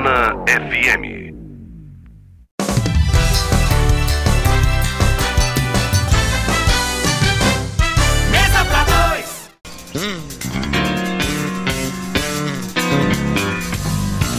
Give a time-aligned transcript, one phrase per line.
[0.00, 1.30] FM.
[8.30, 9.50] Mesa pra dois.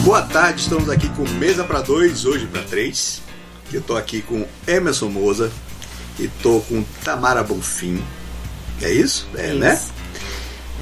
[0.04, 3.22] Boa tarde, estamos aqui com Mesa para Dois, hoje para Três.
[3.72, 5.52] Eu tô aqui com Emerson Moza
[6.20, 8.04] e tô com Tamara Bonfim.
[8.82, 9.30] É isso?
[9.36, 9.80] É, né?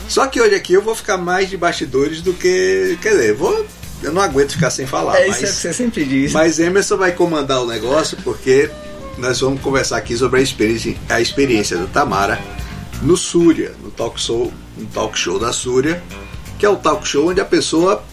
[0.07, 2.97] Só que hoje aqui eu vou ficar mais de bastidores do que.
[3.01, 3.67] Quer dizer, vou,
[4.01, 5.19] eu não aguento ficar sem falar.
[5.19, 6.31] É mas, isso que você sempre diz.
[6.31, 8.69] mas Emerson vai comandar o negócio porque
[9.17, 12.39] nós vamos conversar aqui sobre a experiência, a experiência da Tamara
[13.01, 16.01] no Súria, no talk show, no talk show da Súria,
[16.57, 18.03] que é o talk show onde a pessoa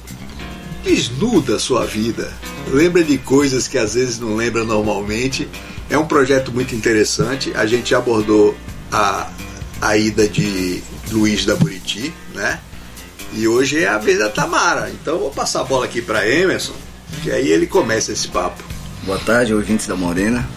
[0.85, 2.33] desnuda a sua vida,
[2.73, 5.49] lembra de coisas que às vezes não lembra normalmente.
[5.91, 7.53] É um projeto muito interessante.
[7.55, 8.57] A gente abordou
[8.91, 9.31] a,
[9.81, 12.61] a ida de Luiz da Buriti, né?
[13.37, 14.91] E hoje é a vez da Tamara.
[14.91, 16.73] Então eu vou passar a bola aqui para Emerson,
[17.23, 18.65] que aí ele começa esse papo.
[19.03, 20.49] Boa tarde, ouvintes da Morena.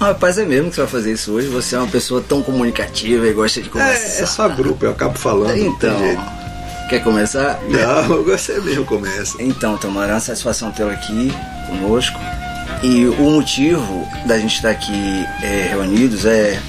[0.00, 1.46] Ah, rapaz, é mesmo que você vai fazer isso hoje?
[1.46, 4.20] Você é uma pessoa tão comunicativa e gosta de conversar.
[4.20, 5.56] É, é só grupo, eu acabo falando.
[5.56, 5.96] Então,
[6.88, 7.60] quer começar?
[7.68, 9.40] Não, você mesmo começa.
[9.40, 11.32] Então, Tamara, é uma satisfação tê-la aqui
[11.68, 12.18] conosco.
[12.82, 16.60] E o motivo da gente estar aqui é, reunidos é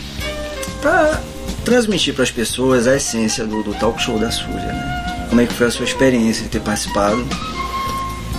[0.82, 1.22] para
[1.66, 4.99] transmitir para as pessoas a essência do, do talk show da Súria, né?
[5.30, 7.26] Como é que foi a sua experiência de ter participado?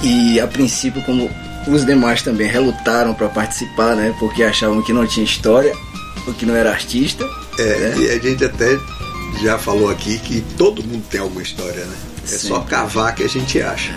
[0.03, 1.31] E a princípio, como
[1.67, 4.15] os demais também relutaram para participar, né?
[4.19, 5.75] Porque achavam que não tinha história,
[6.27, 7.25] ou que não era artista.
[7.59, 7.95] É, né?
[7.99, 8.79] e a gente até
[9.43, 11.97] já falou aqui que todo mundo tem alguma história, né?
[12.25, 12.71] É só Sempre.
[12.71, 13.95] cavar que a gente acha.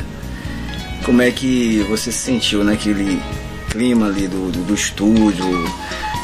[1.06, 3.22] Como é que você se sentiu naquele
[3.70, 5.46] clima ali do, do, do estúdio?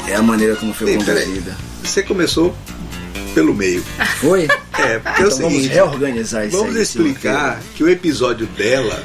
[0.08, 1.24] É a maneira como foi peraí.
[1.24, 1.56] conduzida.
[1.84, 2.54] Você começou
[3.34, 3.82] pelo meio.
[4.20, 4.48] Foi?
[4.80, 8.46] É, porque é o então vamos seguinte, reorganizar isso vamos aí, explicar que o episódio
[8.46, 9.02] dela.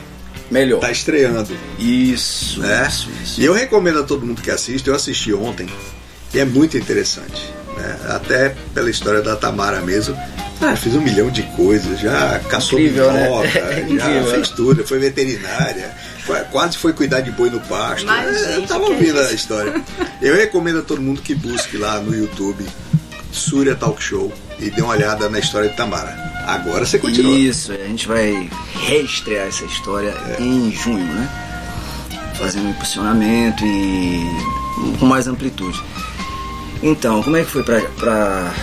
[0.51, 0.79] Melhor.
[0.79, 2.85] tá estreando, Isso, né?
[2.87, 3.41] isso, isso.
[3.41, 5.67] E eu recomendo a todo mundo que assiste, eu assisti ontem,
[6.33, 7.51] e é muito interessante.
[7.75, 7.97] Né?
[8.09, 10.15] Até pela história da Tamara mesmo.
[10.61, 13.23] Ah, fiz um milhão de coisas, já caçou Incrível, né?
[13.23, 14.31] minhoca, É já incrível.
[14.31, 15.91] fez tudo, foi veterinária,
[16.27, 18.05] qua- quase foi cuidar de boi no pasto.
[18.05, 19.29] Mas, É, eu gente, tava que ouvindo isso?
[19.29, 19.83] a história.
[20.21, 22.63] Eu recomendo a todo mundo que busque lá no YouTube
[23.35, 26.15] Súria Talk Show e dê uma olhada na história de Tamara.
[26.47, 27.31] Agora você continua.
[27.37, 28.49] Isso, a gente vai
[28.85, 30.37] reestrear essa história É.
[30.41, 31.29] em junho, né?
[32.37, 34.25] Fazendo um impulsionamento e
[34.99, 35.81] com mais amplitude.
[36.83, 38.53] Então, como é que foi pra, pra-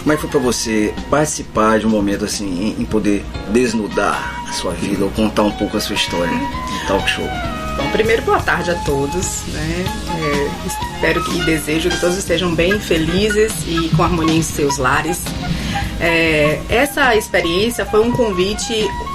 [0.00, 4.44] como é que foi pra você participar de um momento assim em, em poder desnudar
[4.48, 7.26] a sua vida ou contar um pouco a sua história no talk show?
[7.78, 9.84] Bom, primeiro, boa tarde a todos, né?
[10.18, 14.78] É, espero que e desejo que todos estejam bem felizes e com harmonia em seus
[14.78, 15.22] lares.
[16.00, 18.74] É, essa experiência foi um convite,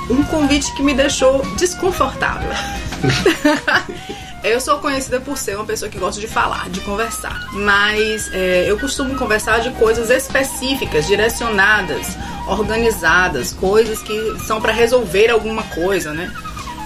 [0.10, 2.50] um convite que me deixou desconfortável.
[4.42, 8.66] Eu sou conhecida por ser uma pessoa que gosta de falar, de conversar, mas é,
[8.70, 16.14] eu costumo conversar de coisas específicas, direcionadas, organizadas, coisas que são para resolver alguma coisa,
[16.14, 16.30] né?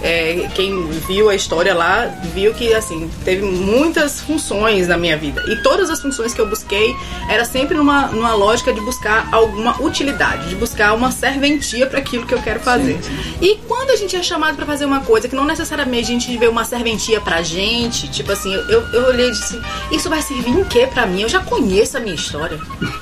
[0.00, 5.42] É, quem viu a história lá viu que assim teve muitas funções na minha vida
[5.48, 6.94] e todas as funções que eu busquei
[7.28, 12.24] era sempre numa, numa lógica de buscar alguma utilidade, de buscar uma serventia para aquilo
[12.26, 12.98] que eu quero fazer.
[13.42, 16.36] E quando a gente é chamado para fazer uma coisa que não necessariamente a gente
[16.36, 19.60] vê uma serventia pra gente, tipo assim, eu, eu olhei e disse:
[19.90, 21.22] Isso vai servir em quê pra mim?
[21.22, 22.58] Eu já conheço a minha história,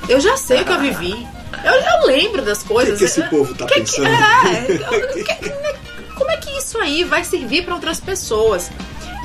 [0.09, 1.27] eu já sei o que eu vivi.
[1.63, 2.97] Eu, eu lembro das O que, coisas.
[2.99, 4.07] que esse povo tá Que que- pensando?
[4.07, 5.49] é, que-
[6.87, 8.71] aí vai servir para outras pessoas?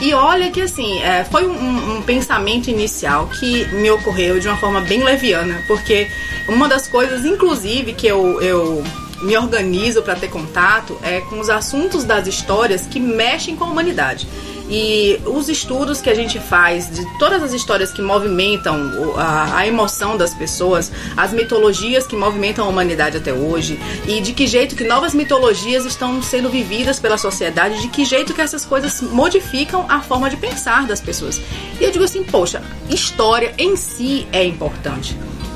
[0.01, 4.57] E olha que assim, é, foi um, um pensamento inicial que me ocorreu de uma
[4.57, 6.09] forma bem leviana, porque
[6.49, 8.83] uma das coisas, inclusive, que eu, eu
[9.23, 13.69] me organizo para ter contato é com os assuntos das histórias que mexem com a
[13.69, 14.27] humanidade.
[14.75, 19.67] E os estudos que a gente faz de todas as histórias que movimentam a, a
[19.67, 23.79] emoção das pessoas, as mitologias que movimentam a humanidade até hoje,
[24.09, 28.33] e de que jeito que novas mitologias estão sendo vividas pela sociedade, de que jeito
[28.33, 31.39] que essas coisas modificam a forma de pensar das pessoas.
[31.79, 35.15] E eu digo assim, poxa, história em si é importante.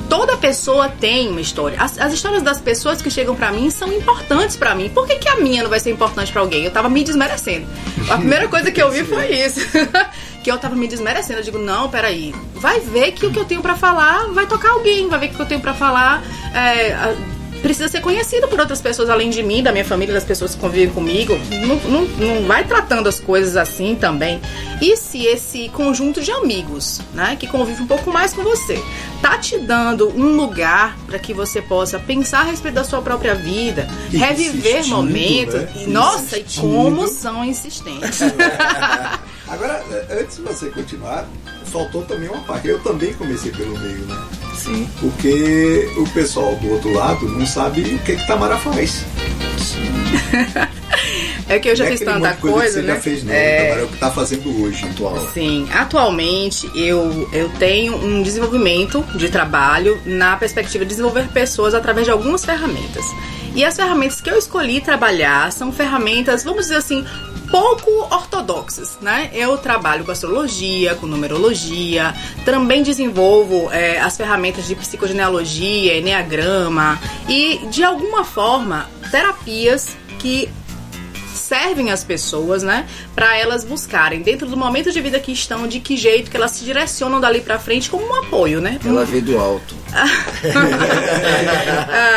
[0.09, 1.77] Toda pessoa tem uma história.
[1.79, 4.89] As, as histórias das pessoas que chegam pra mim são importantes pra mim.
[4.89, 6.63] Por que, que a minha não vai ser importante pra alguém?
[6.63, 7.67] Eu tava me desmerecendo.
[8.09, 9.59] A primeira coisa que eu vi foi isso.
[10.43, 11.39] que eu tava me desmerecendo.
[11.39, 12.33] Eu digo, não, peraí.
[12.55, 15.09] Vai ver que o que eu tenho pra falar vai tocar alguém.
[15.09, 16.23] Vai ver que o que eu tenho pra falar
[16.53, 17.15] é,
[17.61, 20.61] precisa ser conhecido por outras pessoas além de mim, da minha família, das pessoas que
[20.61, 21.37] convivem comigo.
[21.65, 24.41] Não, não, não vai tratando as coisas assim também.
[24.81, 28.81] E se esse conjunto de amigos, né, que convive um pouco mais com você,
[29.21, 33.33] tá te dando um lugar para que você possa pensar a respeito da sua própria
[33.33, 35.55] vida, E reviver momentos.
[35.55, 35.67] né?
[35.75, 38.19] E, nossa, e como são insistentes.
[39.47, 41.25] Agora, eh, antes de você continuar,
[41.71, 42.67] faltou também uma parte.
[42.67, 44.25] Eu também comecei pelo meio, né?
[44.57, 44.89] Sim.
[44.99, 49.05] Porque o pessoal do outro lado não sabe o que, que Tamara faz.
[51.49, 52.93] É que eu já Não é fiz tanta coisa, coisa, você né?
[52.93, 53.33] já fez, não.
[53.33, 53.63] É.
[53.63, 54.85] Tamara é o que tá fazendo hoje.
[54.85, 55.29] Atual.
[55.33, 62.05] Sim, atualmente eu, eu tenho um desenvolvimento de trabalho na perspectiva de desenvolver pessoas através
[62.05, 63.05] de algumas ferramentas.
[63.55, 67.05] E as ferramentas que eu escolhi trabalhar são ferramentas, vamos dizer assim,
[67.49, 69.29] pouco ortodoxas, né?
[69.33, 72.13] Eu trabalho com astrologia, com numerologia,
[72.45, 80.49] também desenvolvo é, as ferramentas de psicogenealogia, enneagrama e, de alguma forma, terapias que
[81.47, 82.85] servem as pessoas, né,
[83.15, 86.51] para elas buscarem dentro do momento de vida que estão, de que jeito que elas
[86.51, 88.77] se direcionam dali para frente como um apoio, né?
[88.85, 89.75] Ela vê do alto.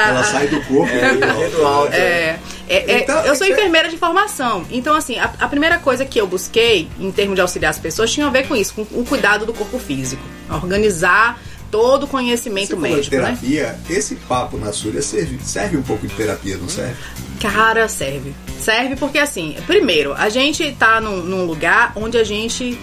[0.08, 0.92] Ela sai do corpo.
[0.92, 1.34] É, né?
[1.38, 1.92] vê do alto.
[1.94, 2.38] É,
[2.68, 6.04] é, é, Então, eu sou é- enfermeira de formação, então assim, a, a primeira coisa
[6.04, 8.82] que eu busquei em termos de auxiliar as pessoas tinha a ver com isso, com
[8.82, 11.40] o cuidado do corpo físico, organizar
[11.70, 13.22] todo o conhecimento Você médico, né?
[13.22, 16.96] terapia, esse papo na Súria serve, serve um pouco de terapia, não serve?
[17.40, 18.34] Cara, serve.
[18.60, 22.78] Serve porque, assim, primeiro, a gente tá num, num lugar onde a gente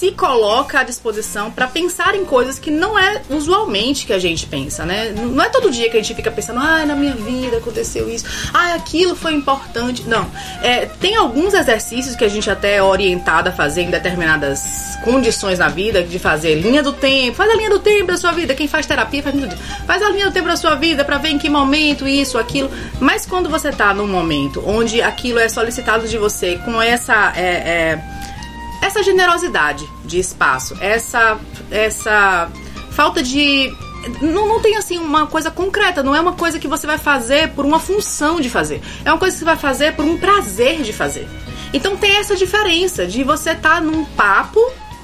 [0.00, 4.46] se coloca à disposição para pensar em coisas que não é usualmente que a gente
[4.46, 5.10] pensa, né?
[5.14, 8.24] Não é todo dia que a gente fica pensando, ah, na minha vida aconteceu isso,
[8.54, 10.04] ah, aquilo foi importante.
[10.08, 10.26] Não.
[10.62, 15.58] É, tem alguns exercícios que a gente até é orientada a fazer em determinadas condições
[15.58, 18.54] na vida, de fazer linha do tempo, faz a linha do tempo da sua vida.
[18.54, 19.54] Quem faz terapia faz muito
[19.86, 22.70] Faz a linha do tempo da sua vida para ver em que momento isso, aquilo.
[22.98, 27.34] Mas quando você tá num momento onde aquilo é solicitado de você com essa.
[27.36, 28.20] é, é,
[28.90, 31.38] essa generosidade de espaço, essa
[31.70, 32.50] essa
[32.90, 33.72] falta de
[34.20, 37.50] não, não tem assim uma coisa concreta, não é uma coisa que você vai fazer
[37.50, 38.82] por uma função de fazer.
[39.04, 41.28] É uma coisa que você vai fazer por um prazer de fazer.
[41.72, 44.60] Então tem essa diferença de você estar num papo,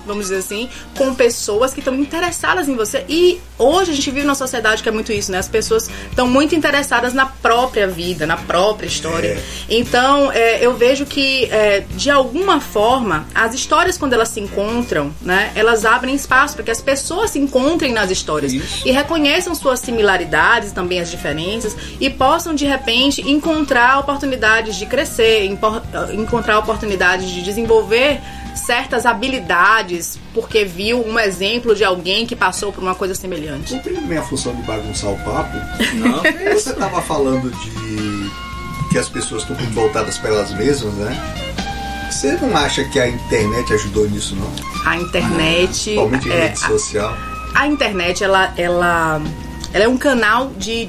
[0.06, 3.05] vamos dizer assim, com pessoas que estão interessadas em você.
[3.08, 5.38] E hoje a gente vive numa sociedade que é muito isso, né?
[5.38, 9.29] As pessoas estão muito interessadas na própria vida, na própria história.
[9.29, 9.43] É.
[9.69, 15.12] Então, é, eu vejo que, é, de alguma forma, as histórias, quando elas se encontram,
[15.20, 18.87] né, elas abrem espaço para que as pessoas se encontrem nas histórias Isso.
[18.87, 25.44] e reconheçam suas similaridades, também as diferenças, e possam, de repente, encontrar oportunidades de crescer,
[26.12, 28.20] encontrar oportunidades de desenvolver
[28.56, 33.75] certas habilidades, porque viu um exemplo de alguém que passou por uma coisa semelhante.
[33.75, 35.56] Cumprindo minha função de bagunçar o papo,
[35.94, 36.23] Não,
[36.53, 38.31] você estava falando de
[38.91, 41.47] que as pessoas estão muito voltadas para elas mesmas, né?
[42.11, 44.50] Você não acha que a internet ajudou nisso, não?
[44.87, 45.67] A internet.
[45.67, 47.17] Principalmente em é, rede social.
[47.55, 49.20] a internet ela, ela,
[49.73, 50.88] ela é um canal de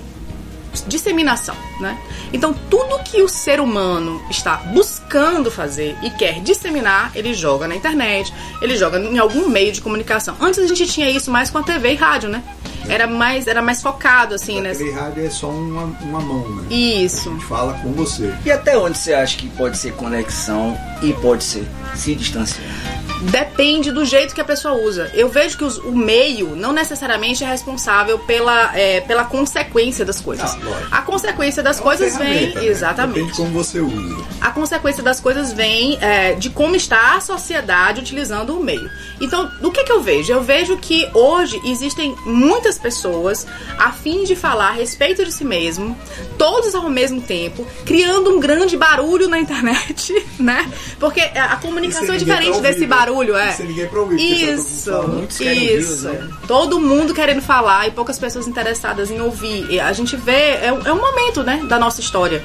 [0.88, 1.98] disseminação, né?
[2.34, 7.76] Então tudo que o ser humano está buscando fazer e quer disseminar, ele joga na
[7.76, 10.36] internet, ele joga em algum meio de comunicação.
[10.40, 12.44] Antes a gente tinha isso mais com a TV e rádio, né?
[12.90, 14.72] Era mais, era mais focado assim, né?
[14.72, 16.64] Aquele rádio é só uma, uma mão, né?
[16.70, 17.30] A Isso.
[17.30, 18.34] gente fala com você.
[18.46, 23.06] E até onde você acha que pode ser conexão e pode ser se distanciar?
[23.22, 25.12] Depende do jeito que a pessoa usa.
[25.14, 30.22] Eu vejo que os- o meio não necessariamente é responsável pela, é, pela consequência das
[30.22, 30.56] coisas.
[30.92, 32.54] Ah, a consequência das É coisas vem.
[32.54, 32.66] né?
[32.66, 33.16] Exatamente.
[33.16, 34.18] Depende de como você usa.
[34.42, 38.90] a consequência das coisas vem é, de como está a sociedade utilizando o meio.
[39.19, 40.31] Então, do que, que eu vejo?
[40.31, 43.47] Eu vejo que hoje existem muitas pessoas
[43.78, 45.97] a fim de falar a respeito de si mesmo,
[46.38, 50.69] todos ao mesmo tempo, criando um grande barulho na internet, né?
[51.00, 52.88] Porque a comunicação é ninguém diferente desse né?
[53.07, 53.52] Barulho, é.
[53.90, 54.18] Pra ouvir,
[54.54, 54.92] Isso.
[55.07, 56.07] Muitos querem ouvir, isso.
[56.09, 56.28] né?
[56.47, 59.66] Todo mundo querendo falar e poucas pessoas interessadas em ouvir.
[59.69, 62.44] E a gente vê, é, um- é um momento, né, da nossa história.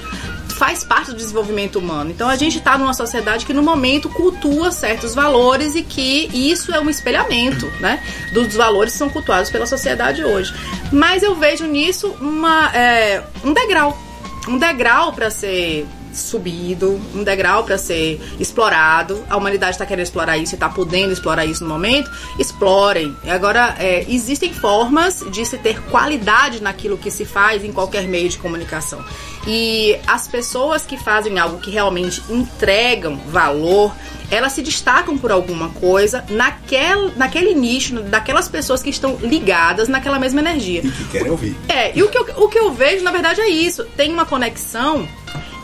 [0.59, 2.11] Faz parte do desenvolvimento humano.
[2.11, 6.73] Então a gente tá numa sociedade que no momento cultua certos valores e que isso
[6.73, 8.01] é um espelhamento, né?
[8.33, 10.55] Dos valores que são cultuados pela sociedade hoje.
[10.93, 13.99] Mas eu vejo nisso uma, é, um degrau.
[14.47, 19.25] Um degrau para ser subido, um degrau para ser explorado.
[19.29, 22.11] A humanidade está querendo explorar isso e está podendo explorar isso no momento.
[22.39, 23.17] Explorem.
[23.29, 28.29] Agora, é, existem formas de se ter qualidade naquilo que se faz em qualquer meio
[28.29, 29.05] de comunicação.
[29.47, 33.93] E as pessoas que fazem algo que realmente entregam valor,
[34.31, 40.19] elas se destacam por alguma coisa naquel, naquele nicho, daquelas pessoas que estão ligadas naquela
[40.19, 40.81] mesma energia.
[40.85, 41.57] E que querem ouvir.
[41.69, 43.85] É, e o que, eu, o que eu vejo, na verdade, é isso.
[43.97, 45.07] Tem uma conexão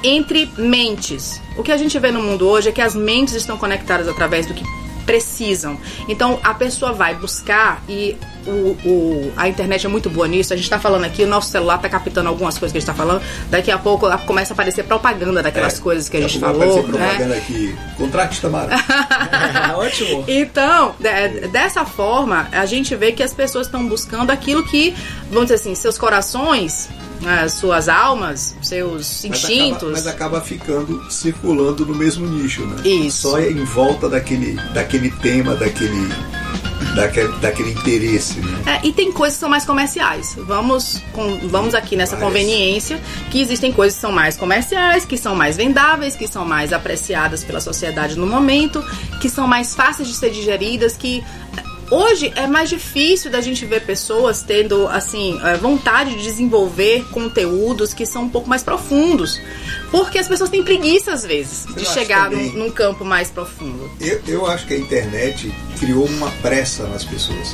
[0.02, 1.40] entre mentes.
[1.56, 4.46] O que a gente vê no mundo hoje é que as mentes estão conectadas através
[4.46, 4.64] do que
[5.04, 5.78] precisam.
[6.06, 8.14] Então a pessoa vai buscar e
[8.46, 10.52] o, o- a internet é muito boa nisso.
[10.52, 12.86] A gente tá falando aqui, o nosso celular tá captando algumas coisas que a gente
[12.86, 13.22] tá falando.
[13.50, 15.82] Daqui a pouco começa a aparecer propaganda daquelas É.
[15.82, 16.78] coisas que a gente Vai falou.
[16.78, 17.06] aparecer né?
[17.08, 17.76] propaganda aqui.
[17.96, 18.68] Contrate Tamara.
[19.78, 20.24] Ótimo.
[20.28, 24.94] Então, de- dessa forma, a gente vê que as pessoas estão buscando aquilo que,
[25.30, 26.88] vamos dizer assim, seus corações,
[27.20, 29.76] né, suas almas, seus Mas instintos.
[29.78, 32.76] acaba, mas acaba ficando circulando no mesmo nicho, né?
[32.84, 33.30] Isso.
[33.30, 36.08] Só em volta daquele, daquele tema, daquele,
[37.00, 38.80] daquele, daquele interesse, né?
[38.82, 40.34] É, e tem coisas que são mais comerciais.
[40.38, 42.28] Vamos, com- vamos aqui nessa Várias.
[42.28, 43.00] conveniência
[43.30, 47.42] que existem coisas que são mais comerciais, que são mais vendáveis, que são mais apreciadas
[47.44, 48.84] pela sociedade no momento,
[49.20, 51.22] que são mais fáceis de ser digeridas, que
[51.90, 57.92] hoje é mais difícil da gente ver pessoas tendo assim eh, vontade de desenvolver conteúdos
[57.94, 59.40] que são um pouco mais profundos,
[59.90, 63.90] porque as pessoas têm preguiça às vezes de chegar também- num, num campo mais profundo.
[64.00, 67.48] Eu, eu acho que a internet criou uma pressa nas pessoas.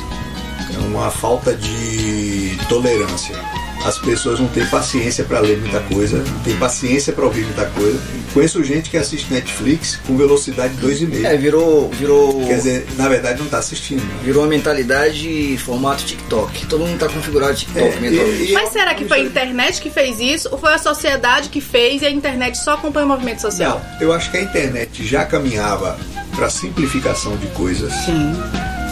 [0.75, 3.37] É uma falta de tolerância.
[3.85, 7.67] As pessoas não têm paciência para ler muita coisa, não têm paciência para ouvir muita
[7.67, 7.99] coisa.
[8.33, 11.25] Conheço gente que assiste Netflix com velocidade 2,5.
[11.25, 14.01] É, virou, virou, Quer dizer, na verdade não está assistindo.
[14.03, 14.15] né?
[14.25, 16.67] virou uma mentalidade formato TikTok.
[16.67, 18.51] Todo mundo tá configurado TikTok É, mentalmente.
[18.51, 21.61] e- Mas será que foi a internet que fez isso ou foi a sociedade que
[21.61, 23.81] fez e a internet só acompanha o movimento social?
[23.95, 25.99] Não, eu acho que a internet já caminhava
[26.35, 27.93] para simplificação de coisas.
[28.05, 28.33] Sim.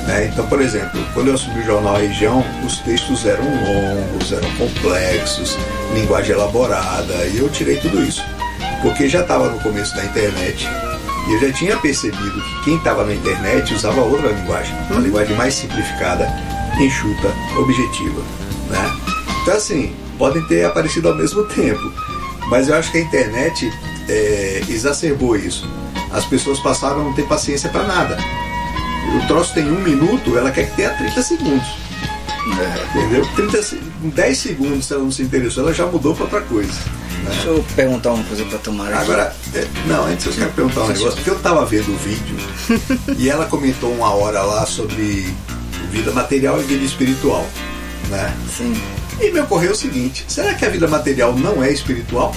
[0.07, 0.29] Né?
[0.33, 5.59] Então, por exemplo, quando eu assumi o jornal Região, os textos eram longos, eram complexos,
[5.95, 8.23] linguagem elaborada, e eu tirei tudo isso.
[8.83, 10.69] Porque já estava no começo da internet
[11.29, 15.37] e eu já tinha percebido que quem estava na internet usava outra linguagem, uma linguagem
[15.37, 16.29] mais simplificada,
[16.81, 18.21] enxuta, objetiva.
[18.69, 18.97] Né?
[19.43, 21.93] Então, assim, podem ter aparecido ao mesmo tempo,
[22.49, 23.73] mas eu acho que a internet
[24.09, 25.69] é, exacerbou isso.
[26.11, 28.19] As pessoas passaram a não ter paciência para nada.
[29.17, 31.67] O troço tem um minuto, ela quer que tenha 30 segundos.
[32.95, 33.27] Entendeu?
[33.37, 36.41] 30, se- em 10 segundos, se ela não se interessou, ela já mudou para outra
[36.43, 36.73] coisa.
[36.73, 37.31] né?
[37.31, 38.95] Deixa eu perguntar uma coisa pra Tamara.
[38.97, 39.05] aqui.
[39.05, 42.37] Agora, é, não, antes eu quero perguntar um negócio, porque eu tava vendo o vídeo
[43.19, 45.33] e ela comentou uma hora lá sobre
[45.91, 47.47] vida material e vida espiritual.
[48.09, 48.35] Né?
[48.57, 48.75] Sim.
[49.21, 52.35] E me ocorreu o seguinte: será que a vida material não é espiritual?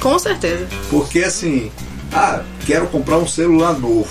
[0.00, 0.66] Com certeza.
[0.88, 1.70] Porque assim,
[2.12, 4.08] ah, quero comprar um celular novo.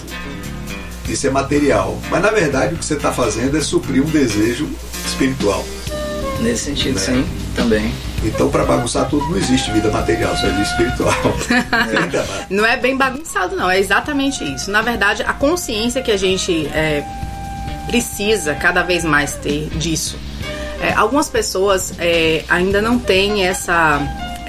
[1.12, 1.98] Isso é material.
[2.10, 4.68] Mas na verdade o que você está fazendo é suprir um desejo
[5.06, 5.64] espiritual.
[6.42, 7.02] Nesse sentido, Né?
[7.06, 7.26] sim,
[7.56, 7.94] também.
[8.24, 11.14] Então, para bagunçar tudo, não existe vida material, só existe espiritual.
[12.50, 13.70] Não é bem bagunçado, não.
[13.70, 14.70] É exatamente isso.
[14.70, 17.04] Na verdade, a consciência que a gente é,
[17.88, 20.18] precisa cada vez mais ter disso.
[20.82, 24.00] É, algumas pessoas é, ainda não têm essa,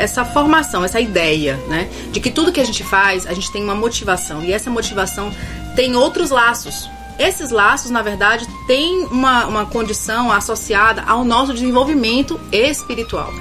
[0.02, 1.88] essa formação, essa ideia, né?
[2.10, 4.42] De que tudo que a gente faz, a gente tem uma motivação.
[4.42, 5.32] E essa motivação
[5.76, 6.90] tem outros laços.
[7.18, 13.32] Esses laços, na verdade, têm uma, uma condição associada ao nosso desenvolvimento espiritual.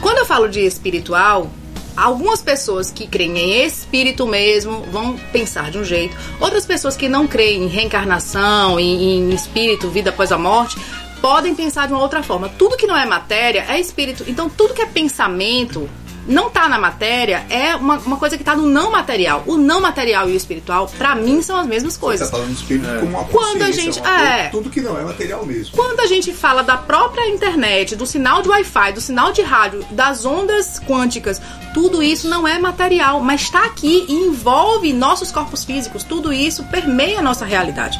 [0.00, 1.50] Quando eu falo de espiritual,
[1.94, 6.16] algumas pessoas que creem em espírito mesmo vão pensar de um jeito.
[6.40, 10.78] Outras pessoas que não creem em reencarnação, em, em espírito, vida após a morte,
[11.20, 12.48] podem pensar de uma outra forma.
[12.48, 14.24] Tudo que não é matéria é espírito.
[14.26, 15.88] Então, tudo que é pensamento
[16.26, 19.42] não tá na matéria é uma, uma coisa que tá no não material.
[19.46, 22.26] O não material e o espiritual, pra mim, são as mesmas Você coisas.
[22.26, 24.48] está falando do espírito como uma Quando a gente- uma coisa- é.
[24.50, 25.74] tudo que não é material mesmo.
[25.74, 29.82] Quando a gente fala da própria internet, do sinal de Wi-Fi, do sinal de rádio,
[29.92, 31.40] das ondas quânticas,
[31.72, 36.04] tudo isso não é material, mas está aqui e envolve nossos corpos físicos.
[36.04, 37.98] Tudo isso permeia a nossa realidade.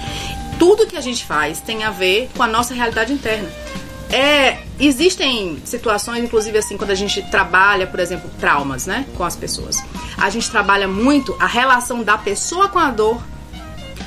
[0.58, 3.48] Tudo que a gente faz tem a ver com a nossa realidade interna.
[4.10, 9.36] É, existem situações, inclusive assim, quando a gente trabalha, por exemplo, traumas, né, com as
[9.36, 9.84] pessoas.
[10.16, 13.22] A gente trabalha muito a relação da pessoa com a dor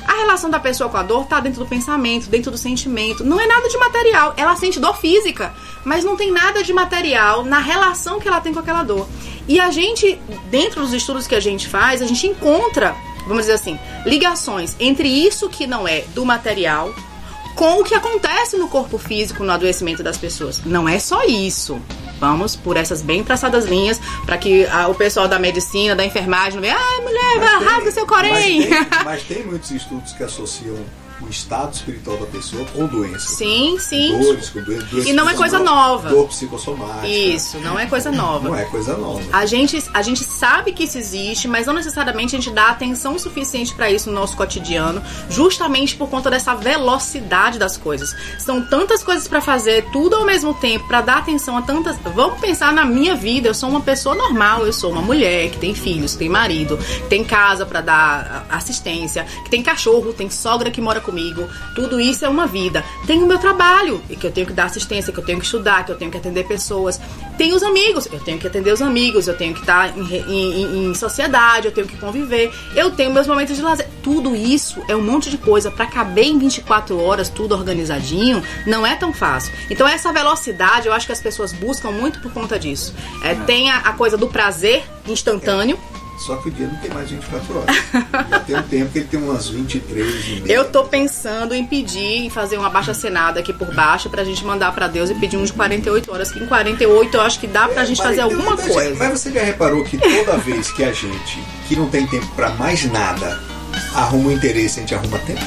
[0.06, 3.24] a relação da pessoa com a dor tá dentro do pensamento, dentro do sentimento.
[3.24, 4.34] Não é nada de material.
[4.36, 5.54] Ela sente dor física,
[5.84, 9.08] mas não tem nada de material na relação que ela tem com aquela dor.
[9.48, 12.94] E a gente, dentro dos estudos que a gente faz, a gente encontra,
[13.26, 16.92] vamos dizer assim, ligações entre isso que não é do material
[17.54, 20.60] com o que acontece no corpo físico no adoecimento das pessoas.
[20.64, 21.80] Não é só isso.
[22.18, 26.54] Vamos por essas bem traçadas linhas para que ah, o pessoal da medicina, da enfermagem
[26.54, 28.68] não venha, ai mulher, Mas tem- rasga seu Mas corém.
[28.68, 30.76] tem, mas tem muitos estudos que associam
[31.24, 33.34] o estado espiritual da pessoa com doença.
[33.34, 34.18] Sim, sim.
[34.18, 36.08] Dores, com doença, doença E não é coisa nova.
[36.08, 37.06] Dor psicossomática.
[37.06, 38.48] Isso, não é coisa nova.
[38.48, 39.22] Não é coisa nova.
[39.32, 43.18] A gente, a gente sabe que isso existe, mas não necessariamente a gente dá atenção
[43.18, 48.14] suficiente para isso no nosso cotidiano, justamente por conta dessa velocidade das coisas.
[48.38, 51.96] São tantas coisas para fazer, tudo ao mesmo tempo, para dar atenção a tantas.
[52.14, 53.48] Vamos pensar na minha vida.
[53.48, 56.76] Eu sou uma pessoa normal, eu sou uma mulher que tem filhos, que tem marido,
[56.76, 61.46] que tem casa para dar assistência, que tem cachorro, tem sogra que mora comigo.
[61.74, 62.82] Tudo isso é uma vida.
[63.06, 65.44] Tem o meu trabalho, e que eu tenho que dar assistência, que eu tenho que
[65.44, 66.98] estudar, que eu tenho que atender pessoas.
[67.36, 70.86] Tem os amigos, eu tenho que atender os amigos, eu tenho que estar em, em-
[70.90, 72.50] em sociedade, eu tenho que conviver.
[72.74, 73.88] Eu tenho meus momentos de lazer.
[74.02, 78.86] Tudo isso é um monte de coisa para caber em 24 horas, tudo organizadinho, não
[78.86, 79.52] é tão fácil.
[79.70, 82.94] Então essa velocidade, eu acho que as pessoas buscam muito por conta disso.
[83.22, 85.78] É, tem a, a coisa do prazer instantâneo.
[86.18, 87.76] Só que o dia não tem mais 24 horas.
[88.30, 90.52] Já tem um tempo que ele tem umas 23 e meia.
[90.54, 94.44] Eu tô pensando em pedir, em fazer uma baixa assinada aqui por baixo pra gente
[94.44, 97.46] mandar pra Deus e pedir um de 48 horas, que em 48 eu acho que
[97.48, 98.94] dá pra gente fazer alguma coisa.
[98.96, 102.50] Mas você já reparou que toda vez que a gente, que não tem tempo pra
[102.50, 103.40] mais nada,
[103.94, 105.40] arruma um interesse, a gente arruma tempo?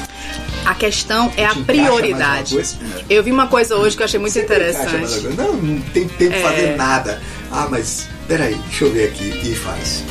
[0.66, 2.54] A questão é a gente prioridade.
[2.54, 2.76] coisa?
[3.08, 5.22] Eu vi uma coisa hoje que eu achei muito mais interessante.
[5.36, 6.42] Não, não tem tempo pra É.
[6.42, 7.22] fazer nada.
[7.52, 9.32] Ah, mas peraí, deixa eu ver aqui.
[9.48, 10.02] E faz.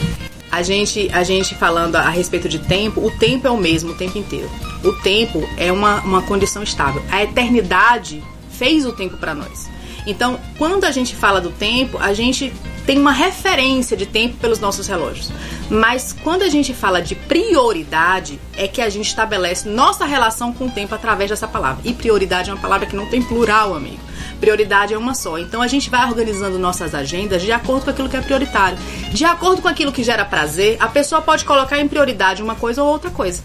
[0.56, 3.96] A gente, a gente falando a respeito de tempo, o tempo é o mesmo o
[3.96, 4.50] tempo inteiro.
[4.86, 7.04] O tempo é uma, uma condição estável.
[7.12, 9.70] A eternidade fez o tempo para nós.
[10.08, 12.54] Então, quando a gente fala do tempo, a gente
[12.86, 15.30] tem uma referência de tempo pelos nossos relógios.
[15.70, 20.68] Mas quando a gente fala de prioridade, é que a gente estabelece nossa relação com
[20.68, 21.82] o tempo através dessa palavra.
[21.84, 24.00] E prioridade é uma palavra que não tem plural, amigo.
[24.40, 25.38] Prioridade é uma só.
[25.38, 28.78] Então a gente vai organizando nossas agendas de acordo com aquilo que é prioritário.
[29.12, 32.84] De acordo com aquilo que gera prazer, a pessoa pode colocar em prioridade uma coisa
[32.84, 33.42] ou outra coisa.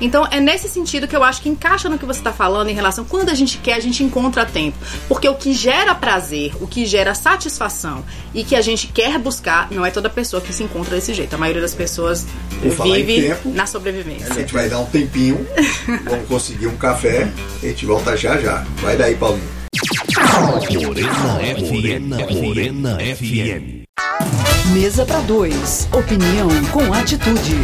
[0.00, 2.74] Então é nesse sentido que eu acho que encaixa no que você está falando em
[2.74, 4.76] relação quando a gente quer, a gente encontra tempo.
[5.08, 9.68] Porque o que gera prazer, o que gera satisfação e que a gente quer buscar,
[9.70, 11.34] não é toda pessoa que se encontra desse jeito.
[11.34, 12.26] A maioria das pessoas
[12.60, 14.30] Por vive tempo, na sobrevivência.
[14.30, 15.46] A gente vai dar um tempinho,
[16.04, 17.30] vamos conseguir um café
[17.62, 18.64] e a gente volta já já.
[18.80, 19.57] Vai daí, Paulinho.
[20.82, 22.42] Morena FM.
[22.42, 23.84] Morena FM.
[24.72, 25.88] Mesa para dois.
[25.92, 27.54] Opinião com atitude.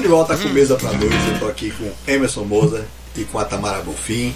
[0.00, 1.12] De volta com Mesa para Dois.
[1.12, 4.34] Eu tô aqui com Emerson Moza e com a Tamara Bonfim,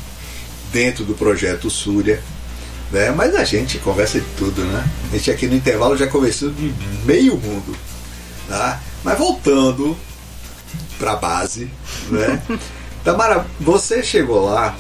[0.73, 2.23] dentro do projeto Súria.
[2.93, 3.11] Né?
[3.11, 4.89] Mas a gente conversa de tudo, né?
[5.13, 6.73] A gente aqui no intervalo já conversou de
[7.05, 7.77] meio mundo.
[8.49, 8.81] Tá?
[9.05, 9.97] Mas voltando
[10.99, 11.71] para base,
[12.11, 12.43] né?
[13.05, 14.75] Tamara, você chegou lá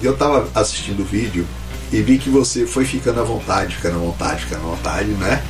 [0.00, 1.46] e eu tava assistindo o vídeo
[1.92, 5.42] e vi que você foi ficando à vontade, ficando à vontade, ficando à vontade, né?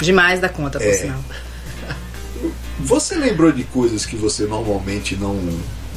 [0.00, 0.92] Demais da conta, por É.
[0.94, 1.20] sinal.
[2.80, 5.34] Você lembrou de coisas que você normalmente não,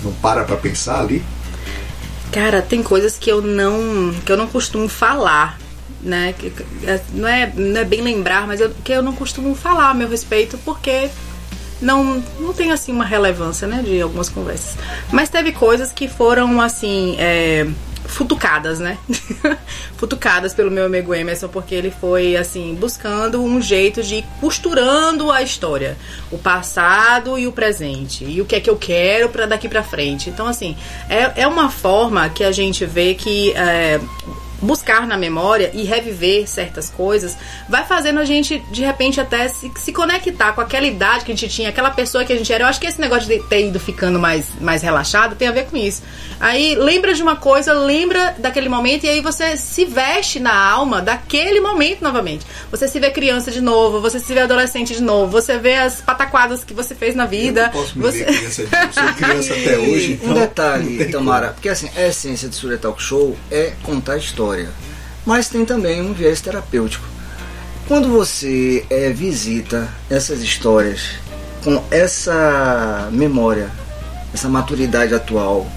[0.03, 1.23] não para pra pensar ali?
[2.31, 5.59] Cara, tem coisas que eu não que eu não costumo falar,
[6.01, 6.33] né?
[6.37, 9.53] Que- que- é, Não é, não é bem lembrar, mas eu, que eu não costumo
[9.53, 11.09] falar a meu respeito porque
[11.81, 14.77] não não tem assim uma relevância, né, de algumas conversas.
[15.11, 17.67] Mas teve coisas que foram assim é,
[18.05, 18.97] futucadas, né?
[19.97, 25.31] futucadas pelo meu amigo Emerson, porque ele foi assim buscando um jeito de ir costurando
[25.31, 25.97] a história,
[26.31, 29.81] o passado e o presente e o que é que eu quero para daqui para
[29.81, 30.29] frente.
[30.29, 30.75] Então assim
[31.09, 33.99] é, é uma forma que a gente vê que é,
[34.61, 37.35] buscar na memória e reviver certas coisas
[37.67, 41.35] vai fazendo a gente de repente até se, se conectar com aquela idade que a
[41.35, 42.63] gente tinha, aquela pessoa que a gente era.
[42.63, 45.65] Eu acho que esse negócio de ter ido ficando mais, mais relaxado tem a ver
[45.65, 46.01] com isso.
[46.39, 51.01] Aí lembra de uma coisa, lembra daquele momento e aí você se veste na alma
[51.01, 52.45] daquele momento novamente.
[52.69, 56.01] Você se vê criança de novo, você se vê adolescente de novo, você vê as
[56.01, 57.65] pataquadas que você fez na vida.
[57.65, 58.23] Eu posso me você...
[58.23, 60.11] ver criança, de- eu sou criança até hoje.
[60.21, 63.73] Um então detalhe, não tem Tamara, porque assim, a essência de Surya Talk Show é
[63.83, 64.50] contar história.
[65.25, 67.05] Mas tem também um viés terapêutico.
[67.87, 71.09] Quando você é, visita essas histórias
[71.63, 73.69] com essa memória,
[74.33, 75.67] essa maturidade atual,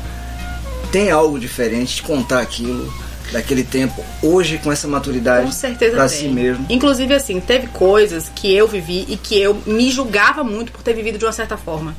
[0.92, 2.92] tem algo diferente de contar aquilo
[3.32, 6.18] daquele tempo hoje com essa maturidade Com certeza pra tem.
[6.18, 6.66] si mesmo.
[6.68, 10.94] Inclusive, assim, teve coisas que eu vivi e que eu me julgava muito por ter
[10.94, 11.96] vivido de uma certa forma.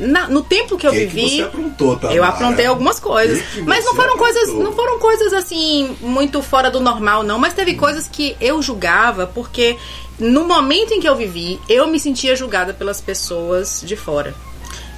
[0.00, 2.16] Na- no tempo que eu Que que vivi, você aprontou, Tamara?
[2.18, 3.40] eu aprontei algumas coisas.
[3.42, 4.64] Que que Mas não foram coisas, aprontou?
[4.64, 7.38] não foram coisas assim muito fora do normal, não.
[7.38, 9.76] Mas teve coisas que eu julgava porque
[10.18, 14.34] no momento em que eu vivi, eu me sentia julgada pelas pessoas de fora.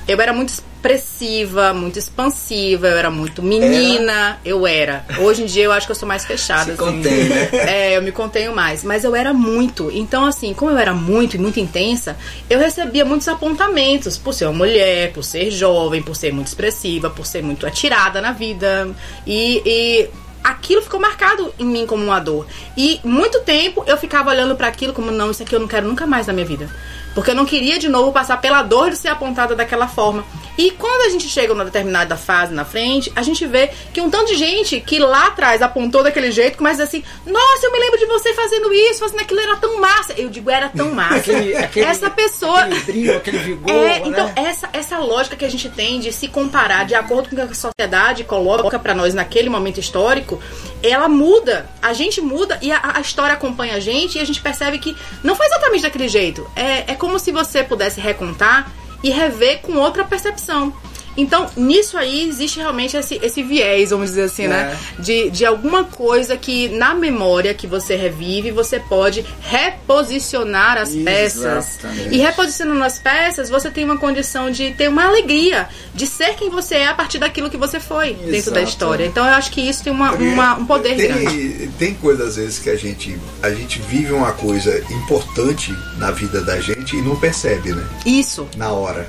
[0.06, 5.06] Eu era muito expressiva, muito expansiva, eu era muito menina, eu era.
[5.20, 6.64] Hoje em dia eu acho que eu sou mais fechada.
[6.64, 6.78] Se assim.
[6.78, 7.48] contém, né?
[7.52, 8.82] É, eu me contenho mais.
[8.82, 9.90] Mas eu era muito.
[9.92, 12.16] Então, assim, como eu era muito e muito intensa,
[12.50, 17.08] eu recebia muitos apontamentos por ser uma mulher, por ser jovem, por ser muito expressiva,
[17.08, 18.90] por ser muito atirada na vida.
[19.26, 19.62] E.
[19.64, 20.10] e
[20.42, 22.48] Aquilo ficou marcado em mim como uma dor.
[22.76, 25.86] E muito tempo eu ficava olhando para aquilo como, não, isso aqui eu não quero
[25.86, 26.68] nunca mais na minha vida.
[27.14, 30.24] Porque eu não queria de novo passar pela dor de ser apontada daquela forma.
[30.58, 34.10] E quando a gente chega numa determinada fase na frente, a gente vê que um
[34.10, 37.98] tanto de gente que lá atrás apontou daquele jeito começa assim: Nossa, eu me lembro
[37.98, 40.12] de você fazendo isso, fazendo aquilo, era tão massa.
[40.14, 41.16] Eu digo, era tão massa.
[41.16, 42.60] Aquele- aquele- essa pessoa.
[42.64, 44.02] Aquele brilho, aquele vigor, É, né?
[44.04, 47.38] então, essa, essa lógica que a gente tem de se comparar de acordo com o
[47.38, 50.38] que a sociedade coloca pra nós naquele momento histórico,
[50.82, 51.66] ela muda.
[51.80, 54.94] A gente muda e a, a história acompanha a gente e a gente percebe que
[55.24, 56.46] não foi exatamente daquele jeito.
[56.54, 58.70] É, é como se você pudesse recontar
[59.02, 60.72] e rever com outra percepção.
[61.16, 64.78] Então, nisso aí existe realmente esse, esse viés, vamos dizer assim, né?
[64.98, 71.78] De, de alguma coisa que na memória que você revive, você pode reposicionar as peças.
[71.78, 72.14] Exatamente.
[72.14, 76.48] E reposicionando as peças, você tem uma condição de ter uma alegria, de ser quem
[76.50, 78.68] você é a partir daquilo que você foi dentro da Exato.
[78.68, 79.04] história.
[79.06, 81.26] Então eu acho que isso tem uma, uma- um poder grande.
[81.50, 86.10] tem, tem coisas às vezes que a gente a gente vive uma coisa importante na
[86.10, 87.84] vida da gente e não percebe, né?
[88.06, 88.48] Isso.
[88.56, 89.08] Na hora.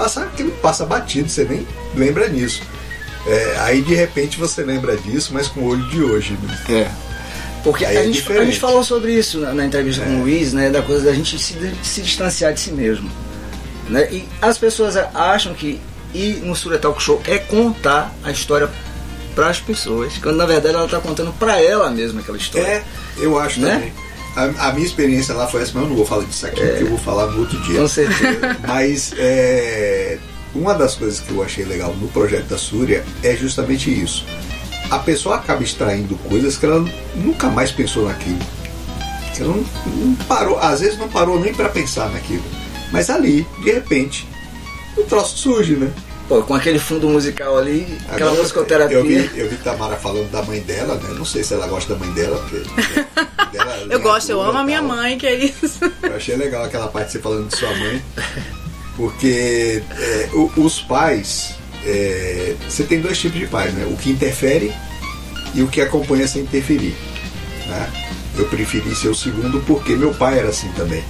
[0.00, 2.62] Passa, aquilo passa batido, você nem lembra nisso.
[3.26, 6.38] É, aí de repente você lembra disso, mas com o olho de hoje.
[6.42, 6.58] Né?
[6.70, 6.90] É.
[7.62, 10.54] Porque a, é gente, a gente falou sobre isso na, na entrevista com o Luiz,
[10.54, 10.70] né?
[10.70, 13.10] Da coisa da gente se, se distanciar de si mesmo.
[13.90, 14.08] Né?
[14.10, 15.78] E as pessoas acham que
[16.14, 18.70] ir no Surya Talk Show é contar a história
[19.34, 22.66] para as pessoas, quando na verdade ela está contando para ela mesma aquela história.
[22.66, 22.84] É,
[23.18, 23.74] eu acho Né?
[23.74, 23.92] também.
[24.36, 26.82] A, a minha experiência lá foi essa, mas eu não vou falar disso aqui, porque
[26.84, 27.80] eu vou falar no outro dia.
[27.80, 28.56] Com certeza.
[28.66, 30.18] Mas é,
[30.54, 34.24] uma das coisas que eu achei legal no projeto da Súria é justamente isso.
[34.90, 36.84] A pessoa acaba extraindo coisas que ela
[37.16, 38.38] nunca mais pensou naquilo.
[39.34, 42.44] Que ela não, não parou, às vezes não parou nem para pensar naquilo.
[42.92, 44.28] Mas ali, de repente,
[44.96, 45.90] o troço surge, né?
[46.30, 48.96] Pô, com aquele fundo musical ali, aquela Agora, musicoterapia.
[48.98, 51.12] Eu vi, eu vi Tamara falando da mãe dela, né?
[51.18, 52.62] Não sei se ela gosta da mãe dela, porque.
[53.50, 55.80] dela é Eu gosto, eu amo a minha mãe, que é isso.
[56.04, 58.00] Eu achei legal aquela parte de você falando de sua mãe,
[58.96, 63.84] porque é, o- os pais, é, você tem dois tipos de pais, né?
[63.90, 64.72] O que interfere
[65.52, 66.94] e o que acompanha sem interferir.
[67.66, 67.90] Né?
[68.38, 71.02] Eu preferi ser o segundo porque meu pai era assim também.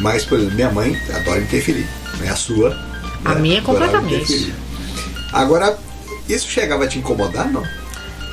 [0.00, 1.86] Mas, por exemplo, minha mãe adora interferir,
[2.18, 2.30] né?
[2.30, 2.95] A sua.
[3.26, 3.40] A né?
[3.40, 4.54] minha Adorava completamente.
[5.32, 5.78] Agora,
[6.28, 7.62] isso chegava a te incomodar, não?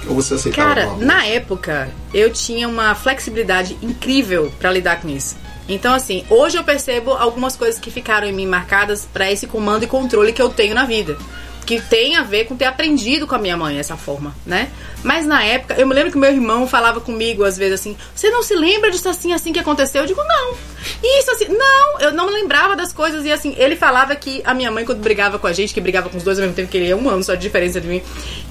[0.08, 5.36] Ou você aceitava Cara, na época, eu tinha uma flexibilidade incrível pra lidar com isso.
[5.68, 9.84] Então, assim, hoje eu percebo algumas coisas que ficaram em mim marcadas pra esse comando
[9.84, 11.18] e controle que eu tenho na vida.
[11.66, 14.70] Que tem a ver com ter aprendido com a minha mãe essa forma, né?
[15.04, 18.30] Mas na época, eu me lembro que meu irmão falava comigo às vezes assim: Você
[18.30, 20.02] não se lembra disso assim, assim que aconteceu?
[20.02, 20.74] Eu digo: Não.
[21.02, 23.26] Isso assim, não, eu não me lembrava das coisas.
[23.26, 26.10] E assim, ele falava que a minha mãe, quando brigava com a gente, que brigava
[26.10, 27.88] com os dois ao mesmo tempo, que ele é um ano só de diferença de
[27.88, 28.02] mim,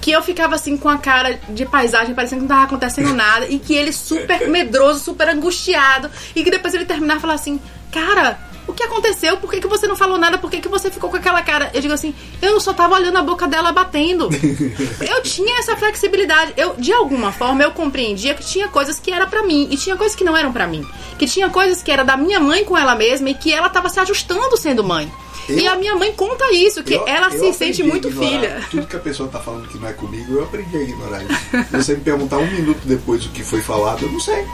[0.01, 3.47] que eu ficava assim com a cara de paisagem, parecendo que não tava acontecendo nada,
[3.47, 7.61] e que ele super medroso, super angustiado, e que depois ele terminava e falava assim:
[7.91, 8.52] Cara.
[8.67, 9.37] O que aconteceu?
[9.39, 10.39] Por que, que você não falou nada?
[10.39, 11.71] Por que, que você ficou com aquela cara?
[11.75, 14.29] Eu digo assim, eu só tava olhando a boca dela batendo.
[15.05, 16.53] eu tinha essa flexibilidade.
[16.57, 19.97] Eu, de alguma forma, eu compreendia que tinha coisas que era pra mim e tinha
[19.97, 20.87] coisas que não eram pra mim.
[21.19, 23.89] Que tinha coisas que era da minha mãe com ela mesma e que ela tava
[23.89, 25.11] se ajustando sendo mãe.
[25.49, 28.61] e Eu- a minha mãe conta isso, que Eu- ela eu se sente muito filha.
[28.71, 31.67] Tudo que a pessoa tá falando que não é comigo, eu aprendi a ignorar isso.
[31.69, 34.47] Se você me perguntar um minuto depois o que foi falado, eu não sei.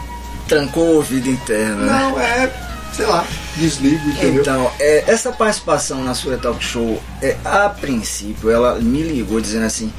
[0.48, 1.76] Trancou a vida interna.
[1.84, 1.92] né?
[2.10, 2.50] Não, é,
[2.98, 3.24] sei lá,
[3.56, 4.42] desligo, entendeu?
[4.42, 9.64] Então, é, essa participação na sua talk show, é, a princípio, ela me ligou dizendo
[9.66, 9.92] assim: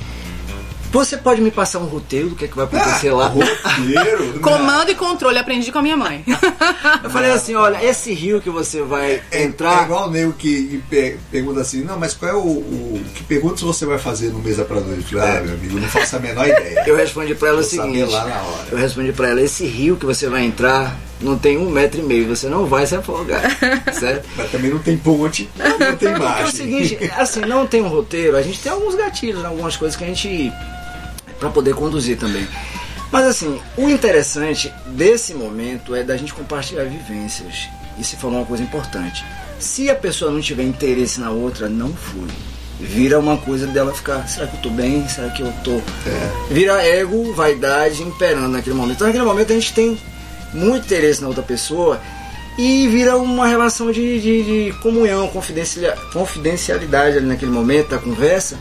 [0.92, 3.28] Você pode me passar um roteiro do que, é que vai acontecer lá?
[3.28, 4.40] roteiro.
[4.42, 6.26] Comando e controle, aprendi com a minha mãe.
[7.04, 9.82] Eu falei assim: Olha, esse rio que você vai É, entrar.
[9.82, 13.62] é igual o que pe- pergunta assim, não, mas qual é o, o- que perguntas
[13.62, 16.84] você vai fazer no Mesa pra falei, Ah, meu amigo, não faço a menor ideia.
[16.86, 18.68] Eu respondi pra ela o Vou seguinte: lá na hora.
[18.72, 22.04] Eu respondi pra ela: Esse rio que você vai entrar não tem um metro e
[22.04, 23.42] meio, você não vai se afogar.
[23.94, 24.28] certo?
[24.36, 26.52] Mas também não tem ponte, não tem Porque é o margem.
[26.52, 30.08] seguinte, assim, não tem um roteiro, a gente tem alguns gatilhos, algumas coisas que a
[30.08, 30.52] gente.
[31.40, 32.48] pra poder conduzir também.
[33.12, 37.68] Mas assim, o interessante desse momento é da gente compartilhar vivências.
[37.98, 39.26] E se falou uma coisa importante.
[39.60, 42.30] Se a pessoa não tiver interesse na outra, não flui.
[42.80, 45.06] Vira uma coisa dela ficar, será que eu tô bem?
[45.10, 45.82] Será que eu tô.
[46.50, 48.96] Vira ego, vaidade imperando naquele momento.
[48.96, 50.00] Então naquele momento a gente tem
[50.54, 52.00] muito interesse na outra pessoa
[52.58, 58.58] e vira uma relação de, de, de comunhão, confidencial- confidencialidade ali naquele momento da conversa.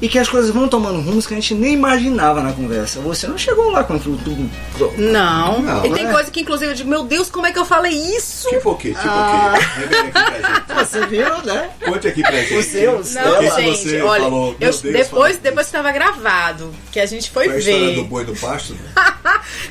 [0.00, 3.00] E que as coisas vão tomando rumos que a gente nem imaginava na conversa.
[3.00, 4.50] Você não chegou lá com aquilo tudo.
[4.98, 5.62] Não.
[5.62, 6.12] Não, e tem né?
[6.12, 8.48] coisa que, inclusive, eu digo, meu Deus, como é que eu falei isso?
[8.50, 8.88] Tipo o quê?
[8.90, 9.54] Tipo Ah.
[9.54, 9.96] o quê?
[9.96, 10.66] Gente.
[10.86, 11.70] Você viu, né?
[11.84, 12.54] Conte aqui pra gente.
[12.54, 13.22] O seu, o seu.
[13.22, 14.48] Não, que gente, você olha, falou?
[14.52, 17.94] eu- Deus, depois, depois que tava gravado, que a gente foi Foi a história ver.
[17.96, 18.74] do boi do pasto?
[18.74, 18.80] né?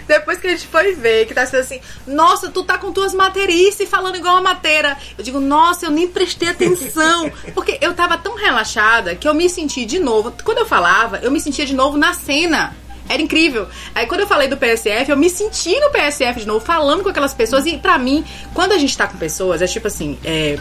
[0.07, 3.13] Depois que a gente foi ver, que tá sendo assim, nossa, tu tá com tuas
[3.13, 4.95] materices falando igual uma mateira.
[5.17, 7.29] Eu digo, nossa, eu nem prestei atenção.
[7.53, 10.14] Porque eu tava tão relaxada que eu me senti de novo.
[10.43, 12.75] Quando eu falava, eu me sentia de novo na cena.
[13.07, 13.67] Era incrível.
[13.93, 17.09] Aí quando eu falei do PSF, eu me senti no PSF de novo, falando com
[17.09, 17.65] aquelas pessoas.
[17.67, 20.57] E pra mim, quando a gente tá com pessoas, é tipo assim, é,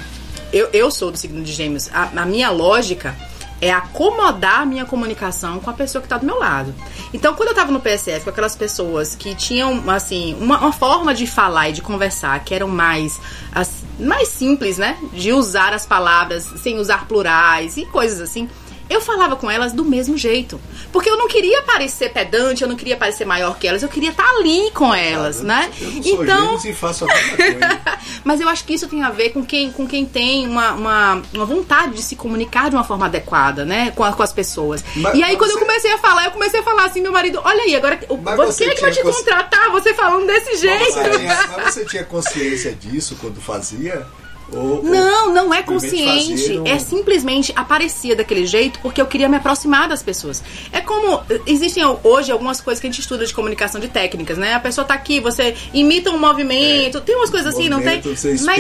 [0.52, 1.88] eu, eu sou do signo de gêmeos.
[1.92, 3.14] A, a minha lógica
[3.62, 6.74] é acomodar a minha comunicação com a pessoa que tá do meu lado.
[7.14, 11.14] Então, quando eu tava no PSF com aquelas pessoas que tinham, assim, uma, uma forma
[11.14, 13.18] de falar e de conversar que eram mais,
[13.54, 14.98] as- mais simples, né?
[15.14, 18.50] De usar as palavras sem usar plurais e coisas assim.
[18.88, 20.60] Eu falava com elas do mesmo jeito.
[20.92, 24.10] Porque eu não queria parecer pedante, eu não queria parecer maior que elas, eu queria
[24.10, 25.70] estar ali com elas, né?
[25.80, 27.80] Eu não sou Então, e faço coisa.
[28.22, 31.22] mas eu acho que isso tem a ver com quem, com quem tem uma, uma,
[31.32, 33.90] uma vontade de se comunicar de uma forma adequada, né?
[33.96, 34.84] Com, a- com as pessoas.
[34.96, 37.00] Mas- e aí, mas quando eu você- comecei a falar, eu comecei a falar assim,
[37.00, 39.70] meu marido, olha aí, agora Mas você você é que vai te tinha cons- contratar,
[39.70, 40.84] você falando desse Mas jeito.
[40.92, 44.06] você, tinha, mas você tinha consciência disso quando fazia?
[44.54, 46.54] Ou, Não, não é consciente.
[46.54, 50.42] não- É simplesmente aparecia daquele jeito porque eu queria me aproximar das pessoas.
[50.72, 51.22] É como.
[51.46, 54.54] Existem hoje algumas coisas que a gente estuda de comunicação de técnicas, né?
[54.54, 58.00] A pessoa tá aqui, você imita um movimento, tem umas coisas assim, não tem?
[58.16, 58.58] Você Mas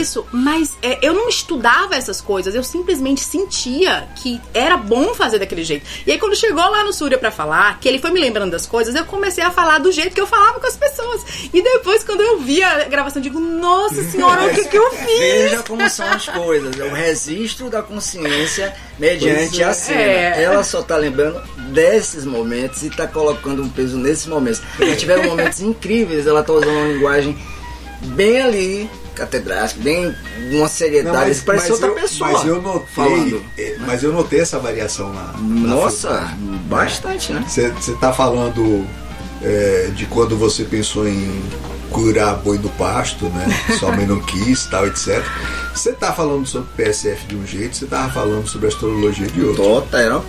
[0.00, 5.38] isso, mas é, eu não estudava essas coisas, eu simplesmente sentia que era bom fazer
[5.38, 5.86] daquele jeito.
[6.06, 8.66] E aí quando chegou lá no Súria pra falar, que ele foi me lembrando das
[8.66, 11.22] coisas, eu comecei a falar do jeito que eu falava com as pessoas.
[11.52, 14.90] E depois, quando eu vi a gravação, eu digo, nossa senhora, o que, que eu
[14.92, 15.15] fiz?
[15.18, 16.78] Veja como são as coisas.
[16.78, 19.64] É o registro da consciência mediante Pois é.
[19.64, 20.00] a cena.
[20.00, 20.42] É.
[20.42, 24.62] Ela só tá lembrando desses momentos e tá colocando um peso nesses momentos.
[24.78, 27.36] Já tiveram momentos incríveis, ela tá usando uma linguagem
[28.02, 30.14] bem ali, catedrática, bem
[30.52, 31.30] uma seriedade.
[31.30, 32.30] Isso parece outra eu, pessoa.
[32.32, 33.44] mas eu notei, falando.
[33.58, 35.32] eh, mas eu notei essa variação na.
[35.32, 36.30] na Nossa,
[36.66, 37.44] bastante, né?
[37.48, 38.86] Você está falando
[39.42, 41.42] é, de quando você pensou em
[41.96, 43.46] curar boi do pasto, né?
[43.78, 45.24] Sua mãe não quis, tal, etc.
[45.74, 49.64] Você está falando sobre PSF de um jeito, você estava falando sobre astrologia de outro.
[49.64, 50.22] Tota, eram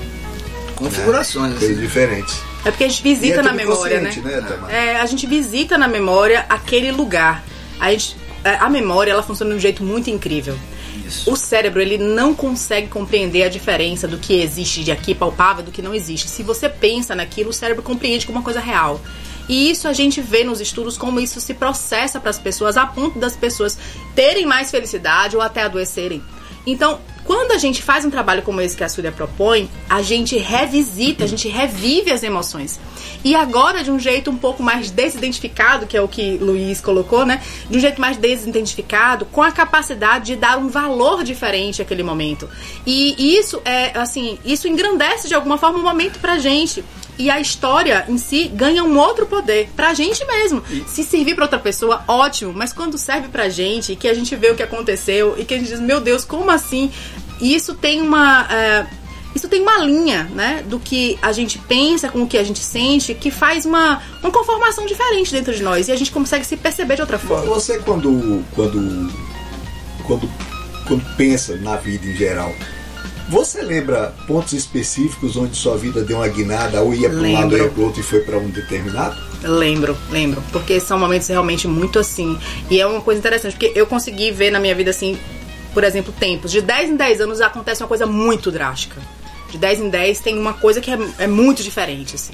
[0.76, 1.52] configurações.
[1.52, 1.60] assim.
[1.60, 2.42] Coisas diferentes.
[2.64, 4.16] É porque a gente visita é na memória, né?
[4.16, 4.74] né, Tamara?
[4.74, 7.44] É, a gente visita na memória aquele lugar.
[7.80, 10.58] A, gente, é, a memória, ela funciona de um jeito muito incrível.
[11.06, 11.30] Isso.
[11.30, 15.72] O cérebro, ele não consegue compreender a diferença do que existe de aqui palpável do
[15.72, 16.30] que não existe.
[16.30, 19.02] Se você pensa naquilo, o cérebro compreende como uma coisa real.
[19.48, 22.86] E isso a gente vê nos estudos como isso se processa para as pessoas a
[22.86, 23.78] ponto das pessoas
[24.16, 26.22] terem mais felicidade ou até adoecerem.
[26.66, 30.38] Então, quando a gente faz um trabalho como esse que a Súria propõe, a gente
[30.38, 32.80] revisita, a gente revive as emoções.
[33.22, 37.26] E agora, de um jeito um pouco mais desidentificado, que é o que Luiz colocou,
[37.26, 37.44] né?
[37.70, 42.50] De um jeito mais desidentificado, com a capacidade de dar um valor diferente àquele momento.
[42.86, 46.84] E isso é, assim, isso engrandece de alguma forma o momento pra gente.
[47.20, 50.64] E a história em si ganha um outro poder pra gente mesmo.
[50.86, 52.54] Se servir pra outra pessoa, ótimo.
[52.54, 55.56] Mas quando serve pra gente, e que a gente vê o que aconteceu, e que
[55.56, 56.92] a gente diz, meu Deus, como assim?
[57.40, 58.48] Isso tem uma.
[58.52, 58.88] é,
[59.36, 60.64] isso tem uma linha, né?
[60.68, 64.32] Do que a gente pensa com o que a gente sente, que faz uma, uma
[64.32, 65.88] conformação diferente dentro de nós.
[65.88, 67.46] E a gente consegue se perceber de outra forma.
[67.46, 69.12] Você quando, quando,
[70.04, 70.30] quando,
[70.88, 72.52] quando pensa na vida em geral,
[73.30, 77.58] você lembra pontos específicos onde sua vida deu uma guinada, ou ia para um lado,
[77.58, 79.18] ia para outro e foi para um determinado?
[79.44, 80.42] Lembro, lembro.
[80.52, 82.40] Porque são momentos realmente muito assim.
[82.72, 85.18] E é uma coisa interessante, porque eu consegui ver na minha vida assim,
[85.78, 86.52] por exemplo, tempos.
[86.52, 89.00] De 10 em 10 anos acontece uma coisa muito drástica.
[89.52, 92.34] De 10 em 10 tem uma coisa que é, é muito diferente, assim.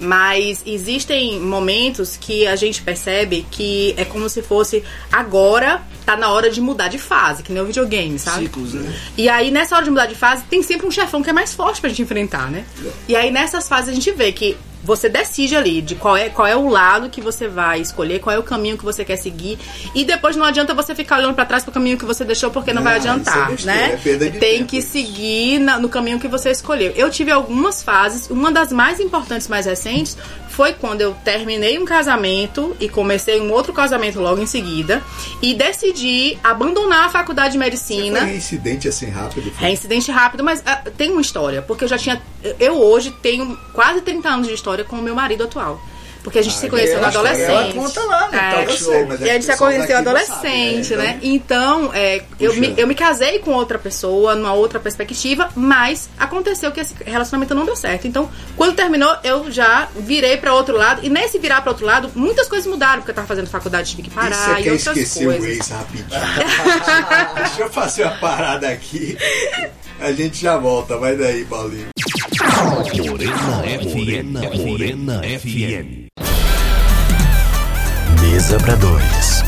[0.00, 6.30] Mas existem momentos que a gente percebe que é como se fosse agora tá na
[6.30, 8.44] hora de mudar de fase, que nem o videogame, sabe?
[8.44, 8.90] Ciclos, né?
[9.18, 11.52] E aí, nessa hora de mudar de fase, tem sempre um chefão que é mais
[11.52, 12.64] forte pra gente enfrentar, né?
[13.06, 14.56] E aí, nessas fases, a gente vê que
[14.88, 18.34] você decide ali de qual é, qual é o lado que você vai escolher, qual
[18.34, 19.58] é o caminho que você quer seguir.
[19.94, 22.72] E depois não adianta você ficar olhando pra trás pro caminho que você deixou, porque
[22.72, 23.92] não, Não, vai é adiantar, besteira, né?
[24.02, 26.90] é tem tempo que seguir na- no caminho que você escolheu.
[26.96, 30.16] Eu tive algumas fases, uma das mais importantes, mais recentes,
[30.58, 35.00] foi quando eu terminei um casamento e comecei um outro casamento logo em seguida
[35.40, 38.18] e decidi abandonar a faculdade de Você medicina.
[38.18, 39.52] foi reincidente assim rápido?
[39.52, 39.68] foi?
[39.68, 42.20] É incidente rápido, mas ah, tem uma história, porque eu já tinha.
[42.58, 45.80] Eu hoje tenho quase 30 anos de história com o meu marido atual.
[46.22, 47.50] Porque a gente Ah, se conheceu eu na que adolescente.
[47.50, 48.50] ela conta lá no É.
[48.52, 48.92] talk Eu show.
[48.92, 51.18] sei, mas é E a que gente o se conheceu adolescente, sabe, né?
[51.22, 56.70] Então, é, eu, me, eu me casei com outra pessoa, numa outra perspectiva, mas aconteceu
[56.72, 58.06] que esse relacionamento não deu certo.
[58.06, 61.00] Então, quando terminou, eu já virei pra outro lado.
[61.04, 64.02] E nesse virar pra outro lado, muitas coisas mudaram, porque eu tava fazendo faculdade, tive
[64.02, 65.48] que E parar você e quer outras esquecer o coisas.
[65.56, 66.06] ex rapidinho?
[67.36, 69.16] Deixa eu fazer uma parada aqui.
[70.00, 70.96] A gente já volta.
[70.98, 71.88] Vai daí, Paulinho.
[73.06, 74.66] Morena FM.
[74.66, 76.07] Morena FM.
[78.20, 79.42] Mesa pra dois.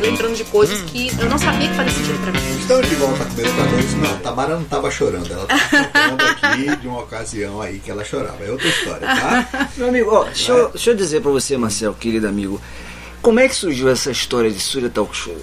[0.00, 2.58] Lembrando de coisas que eu não sabia que fazia sentido pra mim.
[2.60, 3.94] Estamos de volta com o pra dois.
[3.94, 5.32] Não, a Tamara não estava chorando.
[5.32, 8.44] Ela estava contando aqui de uma ocasião aí que ela chorava.
[8.44, 9.70] É outra história, tá?
[9.76, 12.60] Meu amigo, ó, deixa, eu, deixa eu dizer pra você, Marcel, querido amigo,
[13.22, 15.36] como é que surgiu essa história de Surya Talk Show?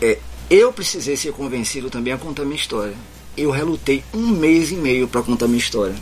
[0.00, 2.94] É, eu precisei ser convencido também a contar minha história.
[3.36, 5.94] Eu relutei um mês e meio pra contar minha história.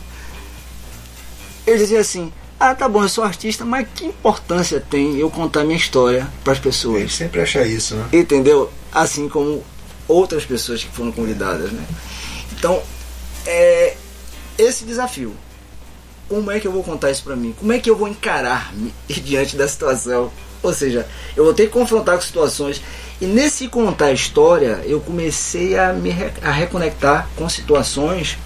[1.67, 5.65] Eu dizia assim: ah, tá bom, eu sou artista, mas que importância tem eu contar
[5.65, 7.13] minha história pras A gente pessoas?
[7.13, 8.07] sempre acha isso, né?
[8.13, 8.71] Entendeu?
[8.91, 9.63] Assim como
[10.07, 11.85] outras pessoas que foram convidadas, né?
[12.53, 12.81] Então,
[13.45, 13.95] é
[14.57, 15.35] esse desafio.
[16.29, 17.53] Como é que eu vou contar isso pra mim?
[17.57, 20.31] Como é que eu vou encarar-me diante da situação?
[20.63, 22.81] Ou seja, eu vou ter que confrontar com situações.
[23.21, 28.37] E nesse contar a história, eu comecei a me a reconectar com situações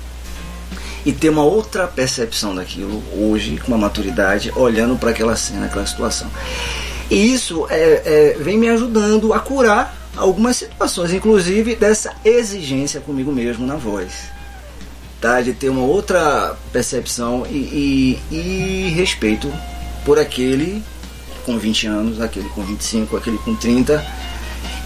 [1.06, 5.86] e ter uma outra percepção daquilo hoje, com uma maturidade, olhando para aquela cena, aquela
[5.86, 6.30] situação.
[7.10, 13.32] E isso é, é, vem me ajudando a curar algumas situações, inclusive dessa exigência comigo
[13.32, 14.12] mesmo na voz.
[15.20, 15.42] Tá?
[15.42, 19.52] De ter uma outra percepção e, e- e respeito
[20.06, 20.84] por aquele
[21.46, 24.04] com 20 anos, aquele com 25, aquele com 30.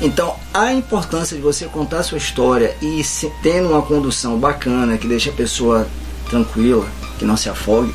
[0.01, 5.07] Então, a importância de você contar sua história e se, tendo uma condução bacana, que
[5.07, 5.87] deixa a pessoa
[6.29, 7.93] tranquila, que não se afogue,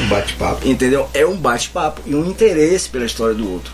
[0.00, 0.66] Um bate-papo.
[0.68, 1.08] entendeu?
[1.12, 3.72] É um bate-papo e um interesse pela história do outro.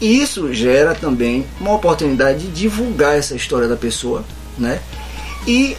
[0.00, 4.24] E isso gera também uma oportunidade de divulgar essa história da pessoa,
[4.56, 4.80] né?
[5.46, 5.76] E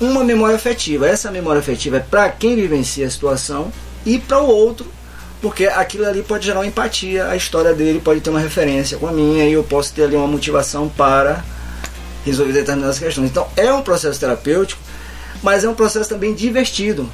[0.00, 1.08] uma memória afetiva.
[1.08, 3.72] Essa memória afetiva é para quem vivencia a situação
[4.04, 4.86] e para o outro,
[5.40, 9.06] porque aquilo ali pode gerar uma empatia, a história dele pode ter uma referência com
[9.06, 11.42] a minha e eu posso ter ali uma motivação para
[12.26, 13.30] resolver determinadas questões.
[13.30, 14.80] Então é um processo terapêutico,
[15.42, 17.08] mas é um processo também divertido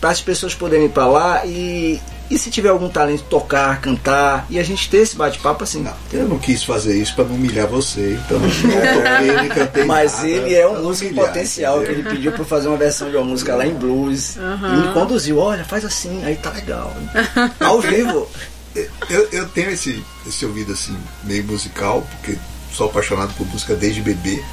[0.00, 4.46] para as pessoas poderem ir para lá e, e se tiver algum talento tocar, cantar
[4.50, 5.82] e a gente ter esse bate-papo assim.
[5.82, 9.84] Não, eu não quis fazer isso para não humilhar você, então não toquei, nem cantei
[9.84, 12.00] Mas nada, ele é um músico humilhar, potencial, que entendeu?
[12.00, 15.38] ele pediu para fazer uma versão de uma música lá em blues e me conduziu,
[15.38, 16.94] olha, faz assim, aí tá legal.
[17.60, 18.28] Ao vivo.
[19.08, 22.36] Eu, eu tenho esse, esse ouvido assim, meio musical, porque
[22.72, 24.44] sou apaixonado por música desde bebê,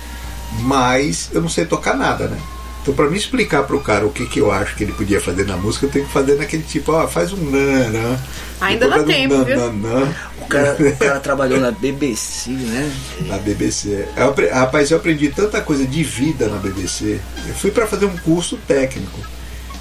[0.61, 2.37] mas eu não sei tocar nada, né?
[2.83, 5.45] Então, para me explicar pro cara o que, que eu acho que ele podia fazer
[5.45, 8.19] na música, eu tenho que fazer naquele tipo, ó, faz um nanã.
[8.59, 10.13] Ainda dá um tempo, nananã.
[10.41, 12.93] O cara, o cara trabalhou na BBC, né?
[13.21, 14.05] na BBC.
[14.17, 17.21] Eu rapaz, eu aprendi tanta coisa de vida na BBC.
[17.47, 19.17] Eu fui para fazer um curso técnico,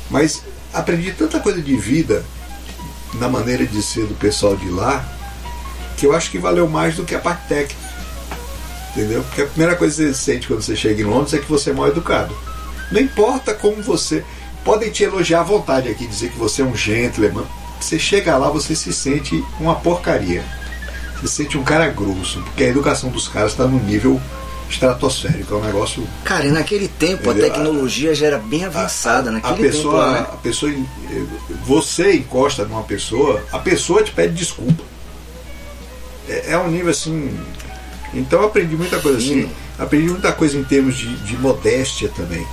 [0.08, 2.24] mas aprendi tanta coisa de vida
[3.14, 5.04] na maneira de ser do pessoal de lá
[5.96, 7.82] que eu acho que valeu mais do que a parte técnica.
[8.90, 9.24] Entendeu?
[9.24, 11.70] Porque a primeira coisa que você sente quando você chega em Londres é que você
[11.70, 12.32] é mal educado.
[12.92, 14.22] Não importa como você.
[14.64, 17.44] Podem te elogiar à vontade aqui, dizer que você é um gentleman.
[17.80, 20.44] Você chega lá, você se sente uma porcaria.
[21.16, 24.20] Você se sente um cara grosso, porque a educação dos caras está num nível
[24.70, 25.54] estratosférico.
[25.54, 26.06] É um negócio.
[26.24, 29.30] Cara, e naquele tempo a tecnologia já era bem avançada.
[29.30, 30.26] a, naquele a pessoa, tempo né?
[30.32, 30.72] a pessoa,
[31.64, 34.82] você encosta numa pessoa, a pessoa te pede desculpa.
[36.28, 37.36] É, é um nível assim.
[38.14, 39.50] Então eu aprendi muita coisa assim.
[39.78, 42.46] Aprendi muita coisa em termos de, de modéstia também.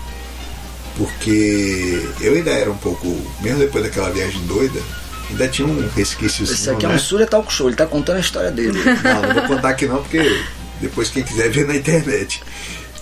[0.97, 3.07] Porque eu ainda era um pouco,
[3.41, 4.81] mesmo depois daquela viagem doida,
[5.29, 6.95] ainda tinha um resquício Esse aqui é né?
[6.95, 8.77] um Surya Talk Show, ele tá contando a história dele.
[9.03, 10.41] Não, não vou contar aqui não, porque
[10.81, 12.41] depois quem quiser ver na internet.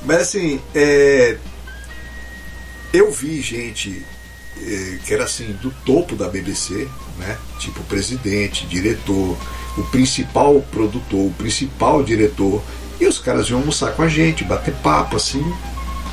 [0.03, 1.37] Mas assim, é,
[2.93, 4.05] eu vi gente
[4.61, 7.37] é, que era assim, do topo da BBC, né?
[7.59, 9.37] Tipo presidente, diretor,
[9.77, 12.61] o principal produtor, o principal diretor.
[12.99, 15.43] E os caras iam almoçar com a gente, bater papo, assim,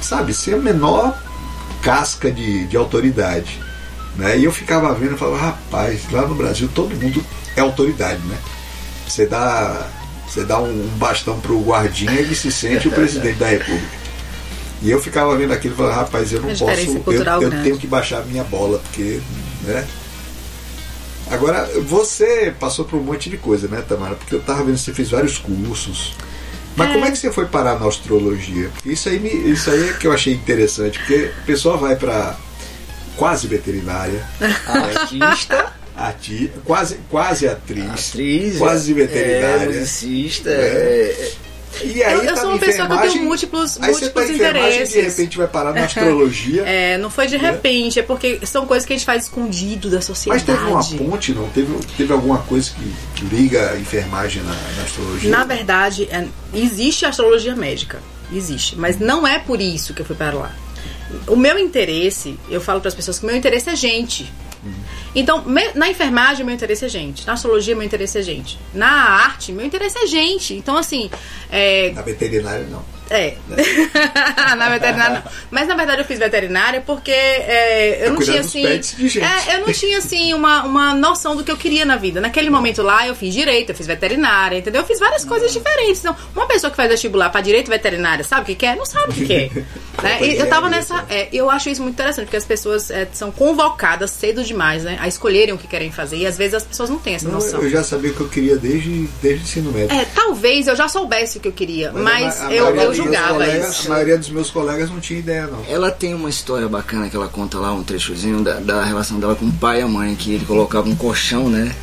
[0.03, 1.19] sabe, sem a menor
[1.85, 3.61] casca de, de autoridade.
[4.17, 4.39] Né?
[4.39, 8.39] E eu ficava vendo e falava, rapaz, lá no Brasil todo mundo é autoridade, né?
[9.07, 9.89] Você dá,
[10.27, 14.05] você dá um bastão pro guardinha e ele se sente o presidente da república.
[14.83, 17.87] E eu ficava vendo aquilo e falava, rapaz, eu não posso, eu, eu tenho que
[17.87, 19.21] baixar a minha bola, porque,
[19.63, 19.87] né?
[21.31, 24.15] Agora, você passou por um monte de coisa, né, Tamara?
[24.15, 26.15] Porque eu tava vendo que você fez vários cursos.
[26.77, 28.71] Mas como é que você foi parar na astrologia?
[28.85, 32.37] Isso aí, me, isso aí é que eu achei interessante, porque o pessoal vai para
[33.17, 34.25] quase veterinária,
[34.67, 39.67] Artista, ati, quase, quase atriz, atriz, quase é, veterinária.
[39.67, 40.53] musicista, É.
[40.53, 41.33] é, é,
[41.83, 44.21] E aí Eu, eu tá sou uma pessoa que eu tenho múltiplos, aí você tá
[44.21, 45.17] múltiplos em enfermagem e de interesses.
[45.19, 46.63] repente vai parar na astrologia.
[46.63, 49.97] É, não foi de repente, é porque são coisas que a gente faz escondido da
[49.97, 50.45] Mas sociedade.
[50.45, 51.49] teve uma ponte, não?
[51.51, 55.31] Teve, teve alguma coisa que, que liga a enfermagem na, na astrologia?
[55.31, 58.01] Na verdade, é- existe a astrologia médica.
[58.33, 58.77] Existe.
[58.77, 60.53] Mas não é por isso que eu fui para lá.
[61.27, 64.33] O meu interesse, eu falo para as pessoas que o meu interesse é gente.
[65.15, 67.27] Então, me- na enfermagem, meu interesse é gente.
[67.27, 68.59] Na astrologia, meu interesse é gente.
[68.73, 70.55] Na arte, meu interesse é gente.
[70.55, 71.11] Então, assim,
[71.51, 72.85] é, Na veterinária, não.
[73.11, 73.35] É.
[74.57, 75.33] na veterinária não.
[75.51, 79.21] Mas na verdade eu fiz veterinária porque é, eu Tá não cuidando tinha assim.
[79.21, 82.21] É, eu não tinha assim uma, uma noção do que eu queria na vida.
[82.21, 84.83] Naquele momento lá eu fiz direito, eu fiz veterinária, entendeu?
[84.83, 86.01] Eu fiz várias coisas diferentes.
[86.01, 88.77] Então, uma pessoa que faz vestibular para direito veterinária sabe o que quer?
[88.77, 89.51] Não sabe o que quer.
[90.03, 90.19] né?
[90.25, 91.05] E eu tava nessa.
[91.09, 94.97] é, eu acho isso muito interessante, porque as pessoas é, são convocadas cedo demais, né?
[95.01, 96.17] A escolherem o que querem fazer.
[96.17, 97.63] E às vezes as pessoas não têm essa Não, noção.
[97.63, 99.95] eu já sabia o que eu queria desde, desde o ensino médio.
[99.97, 103.33] É, talvez eu já soubesse o que eu queria, mas, a ma- a eu, julgava
[103.35, 103.87] colegas- isso.
[103.87, 105.63] A maioria dos meus colegas não tinha ideia, não.
[105.69, 109.35] Ela tem uma história bacana que ela conta lá, um trechozinho da, da relação dela
[109.35, 111.75] com o pai e a mãe, que ele colocava um colchão, né?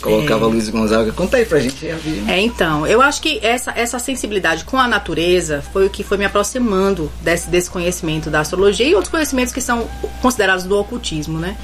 [0.00, 0.48] Colocava É.
[0.48, 1.12] Luiz Gonzaga.
[1.12, 1.86] Conta aí pra gente.
[2.26, 6.18] É, então, eu acho que essa, essa sensibilidade com a natureza foi o que foi
[6.18, 9.88] me aproximando desse, desse conhecimento da astrologia e outros conhecimentos que são
[10.20, 11.56] considerados do ocultismo, né?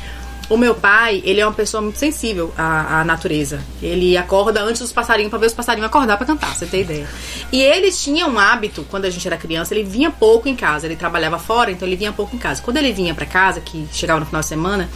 [0.48, 3.60] O meu pai, ele é uma pessoa muito sensível à, à natureza.
[3.82, 7.06] Ele acorda antes dos passarinhos pra ver os passarinhos acordar pra cantar, você tem ideia.
[7.52, 10.86] E ele tinha um hábito, quando a gente era criança, ele vinha pouco em casa.
[10.86, 12.62] Ele trabalhava fora, então ele vinha pouco em casa.
[12.62, 14.88] Quando ele vinha pra casa, que chegava no final de semana,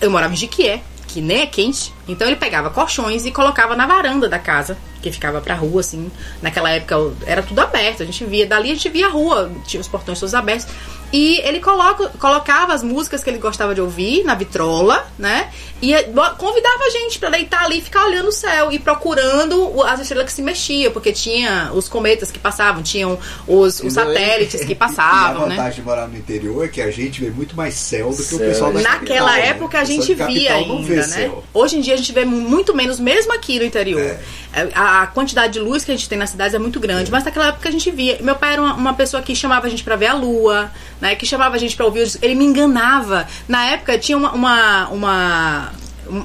[0.00, 1.92] eu morava em Jiquié, que nem é quente.
[2.08, 6.10] Então ele pegava colchões e colocava na varanda da casa, que ficava pra rua, assim.
[6.40, 6.96] Naquela época
[7.26, 10.18] era tudo aberto, a gente via, dali a gente via a rua, tinha os portões
[10.18, 10.66] todos abertos.
[11.12, 15.50] E ele coloca, colocava as músicas que ele gostava de ouvir na vitrola, né?
[15.82, 16.04] E eh,
[16.38, 20.00] convidava a gente pra deitar ali e ficar olhando o céu e procurando o- as
[20.00, 24.14] estrelas que se mexiam, porque tinha os cometas que passavam, tinham os, os Entendeu?
[24.14, 25.56] satélites que e a passavam, né?
[25.56, 28.22] vantagem de morar no interior é que a gente vê muito mais céu do que
[28.22, 28.38] Céu.
[28.38, 29.48] o pessoal da Naquela capital, né?
[29.48, 31.02] época a O pessoal gente via capital ainda, né?
[31.02, 31.44] céu.
[31.52, 34.00] Hoje em dia a gente vê mu- muito menos, mesmo aqui no interior.
[34.00, 37.10] É, A, a quantidade de luz que a gente tem nas cidades é muito grande,
[37.10, 38.18] mas naquela época a gente via.
[38.20, 40.70] Meu pai era uma, uma pessoa que chamava a gente pra ver a lua,
[41.02, 41.14] né?
[41.16, 42.00] Que chamava a gente pra ouvir.
[42.00, 43.26] os- Ele me enganava.
[43.46, 45.72] Na época tinha uma, uma, uma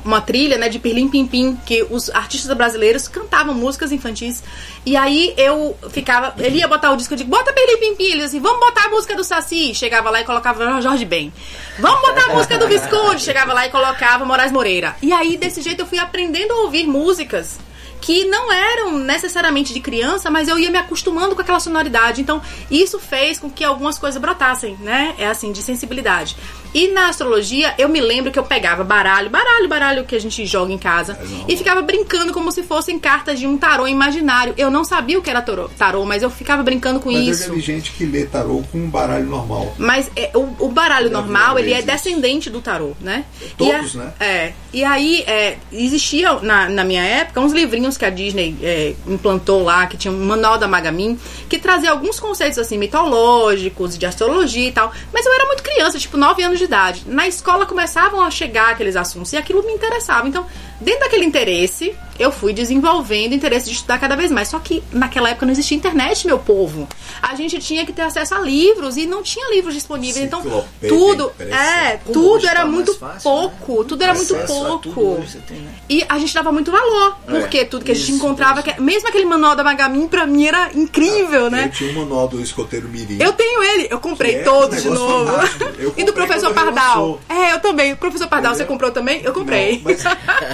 [0.03, 4.43] uma trilha, né, de Pirlim Pim Pim, que os artistas brasileiros cantavam músicas infantis.
[4.85, 8.11] E aí eu ficava, ele ia botar o disco, eu digo, bota Pirlim Pim Pim,
[8.11, 9.73] ele assim, vamos botar a música do Saci.
[9.75, 11.31] Chegava lá e colocava Jorge Ben.
[11.79, 13.21] Vamos botar a música do Visconde.
[13.21, 14.95] Chegava lá e colocava Moraes Moreira.
[15.01, 17.59] E aí desse jeito eu fui aprendendo a ouvir músicas
[18.01, 22.21] que não eram necessariamente de criança, mas eu ia me acostumando com aquela sonoridade.
[22.21, 25.15] Então, isso fez com que algumas coisas brotassem, né?
[25.17, 26.35] É assim, de sensibilidade.
[26.73, 30.45] E na astrologia, eu me lembro que eu pegava baralho, baralho, baralho que a gente
[30.45, 31.17] joga em casa,
[31.47, 34.53] e ficava brincando como se fossem cartas de um tarô imaginário.
[34.57, 37.33] Eu não sabia o que era tarô, tarô mas eu ficava brincando com Mas eu
[37.33, 37.47] isso.
[37.47, 39.73] já vi gente que lê tarô com um baralho normal.
[39.77, 43.23] Mas é, o, o baralho normal, ele é descendente do tarô, né?
[43.57, 44.13] Todos, e a- né?
[44.19, 44.53] É.
[44.73, 49.63] E aí, é, existia na, na minha época uns livrinhos que a Disney é, implantou
[49.63, 54.67] lá, que tinha um manual da Magamin, que trazia alguns conceitos assim, mitológicos, de astrologia
[54.67, 54.91] e tal.
[55.13, 57.03] Mas eu era muito criança, tipo 9 anos de idade.
[57.05, 60.27] Na escola começavam a chegar aqueles assuntos e aquilo me interessava.
[60.27, 60.45] Então,
[60.81, 64.47] dentro daquele interesse, eu fui desenvolvendo o interesse de estudar cada vez mais.
[64.47, 66.87] Só que naquela época não existia internet, meu povo.
[67.21, 70.25] A gente tinha que ter acesso a livros e não tinha livros disponíveis.
[70.25, 70.41] Então,
[70.87, 73.83] tudo, é, Como tudo hoje era tá muito fácil, pouco.
[73.83, 75.21] Tudo era muito a tudo pouco.
[75.21, 75.71] você tem, né?
[75.89, 79.07] E a gente dava muito valor, porque tudo que a gente isso, encontrava, que- mesmo
[79.07, 81.69] aquele manual da Magamin, pra mim era incrível, Eu né?
[81.69, 83.17] tinha um manual do escoteiro Mirim.
[83.21, 85.31] Eu tenho ele, eu comprei é todos um de novo.
[85.77, 87.19] Eu E do professor Pardal.
[87.29, 87.93] É, eu também.
[87.93, 88.67] O professor Pardal, você Entendeu?
[88.73, 89.21] comprou também?
[89.23, 89.81] Eu comprei.
[89.83, 89.91] Não,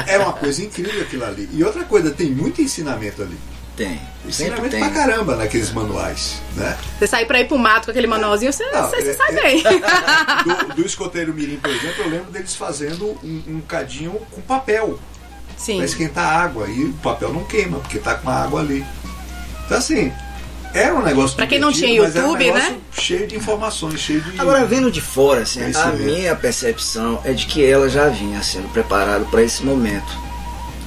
[0.08, 1.50] é uma coisa incrível aquilo ali.
[1.54, 3.38] E outra coisa, tem muito ensinamento ali.
[3.76, 4.00] Tem.
[4.30, 4.80] Sempre Ensinamento tem.
[4.82, 6.78] pra caramba naqueles manuais, né?
[7.00, 9.30] Você sair pra ir pro mato com aquele manualzinho, você, Não, você se é- sai
[9.36, 9.64] é- bem.
[9.64, 15.00] Do, do escoteiro Mirim, por exemplo, eu lembro deles fazendo um, um cadinho com papel
[15.64, 15.78] Sim.
[15.78, 16.68] pra esquentar a água.
[16.68, 18.86] E o papel não queima, porque tá com a água ali.
[19.66, 20.12] Então assim,
[20.74, 22.78] era um negócio Pra quem não tinha mas era um YouTube, negócio né?
[22.92, 24.40] Cheio de informações, cheio de.
[24.40, 26.04] Agora, vendo de fora, assim, a Conhecimento.
[26.04, 30.24] minha percepção é de que ela já vinha sendo preparada para esse momento.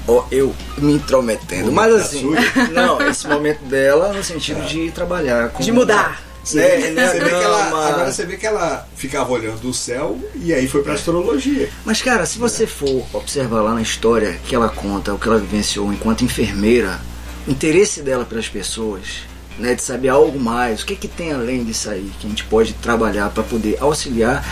[0.09, 1.73] Ó, eu me intrometendo.
[1.73, 2.31] Mas da assim,
[2.73, 5.63] não, esse momento dela no sentido de trabalhar com.
[5.63, 6.26] De mudar.
[6.47, 9.75] Você, Né, vê- né, você vê ela, agora você vê que ela ficava olhando o
[9.75, 11.69] céu e aí foi pra astrologia.
[11.85, 15.39] Mas, cara, se você for observar lá na história que ela conta, o que ela
[15.39, 17.01] vivenciou enquanto enfermeira,
[17.49, 19.23] o interesse dela pelas pessoas,
[19.59, 22.45] né, de saber algo mais, o que, que tem além disso aí que a gente
[22.45, 24.45] pode trabalhar para poder auxiliar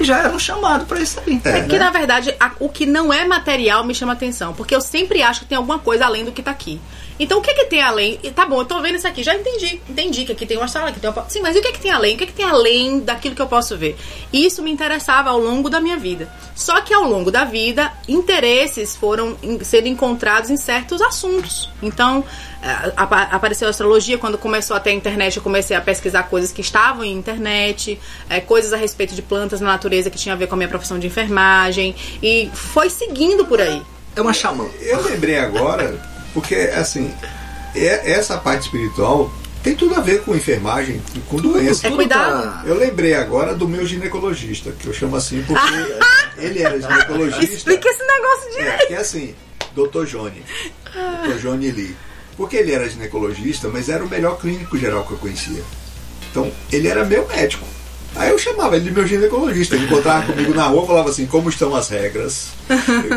[0.00, 1.40] já era um chamado pra isso aí.
[1.44, 1.78] É que, né?
[1.78, 4.52] na verdade, a- o que não é material me chama atenção.
[4.54, 6.80] Porque eu sempre acho que tem alguma coisa além do que tá aqui.
[7.18, 8.20] Então, o que que tem além?
[8.22, 9.80] E Tá bom, eu tô vendo isso aqui, já entendi.
[9.88, 11.24] Entendi que aqui tem uma sala, que tem uma...
[11.30, 12.14] Sim, mas e o que que tem além?
[12.14, 13.96] O que que tem além daquilo que eu posso ver?
[14.32, 16.30] E Isso me interessava ao longo da minha vida.
[16.56, 21.70] Só que ao longo da vida, interesses foram sendo encontrados em certos assuntos.
[21.82, 22.24] Então,
[22.62, 26.52] eh, apa- apareceu a astrologia, quando começou até a internet, eu comecei a pesquisar coisas
[26.52, 28.00] que estavam em internet,
[28.30, 30.68] eh, coisas a respeito de plantas na natureza que tinha a ver com a minha
[30.68, 31.94] profissão de enfermagem.
[32.22, 33.82] E foi seguindo por aí.
[34.16, 34.66] É uma xamã.
[34.80, 36.00] Eu lembrei agora,
[36.32, 37.14] porque assim,
[37.74, 39.30] é- essa parte espiritual
[39.66, 41.88] tem tudo a ver com enfermagem, com doença.
[41.88, 42.42] É cuidado.
[42.42, 45.96] tá- Eu lembrei agora do meu ginecologista, que eu chamo assim porque
[46.38, 47.52] ele era ginecologista.
[47.52, 48.86] Explica esse negócio É, direito.
[48.86, 49.34] que é assim,
[49.74, 50.04] Dr.
[50.04, 50.44] Johnny.
[51.24, 51.38] Dr.
[51.42, 51.96] Johnny Lee.
[52.36, 55.62] Porque ele era ginecologista, mas era o melhor clínico geral que eu conhecia.
[56.30, 57.64] Então, ele era meu médico.
[58.14, 59.74] Aí eu chamava ele de meu ginecologista.
[59.74, 62.50] Ele encontrava comigo na rua falava assim, como estão as regras,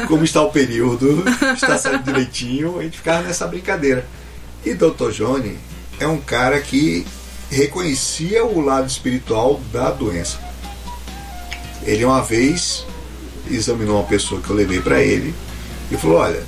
[0.07, 1.23] como está o período,
[1.53, 2.79] está saindo direitinho.
[2.79, 4.03] A gente ficava nessa brincadeira.
[4.65, 5.11] E Dr.
[5.11, 5.57] Johnny
[5.99, 7.05] é um cara que
[7.49, 10.39] reconhecia o lado espiritual da doença.
[11.83, 12.85] Ele uma vez
[13.49, 15.33] examinou uma pessoa que eu levei para ele
[15.91, 16.43] e falou: Olha,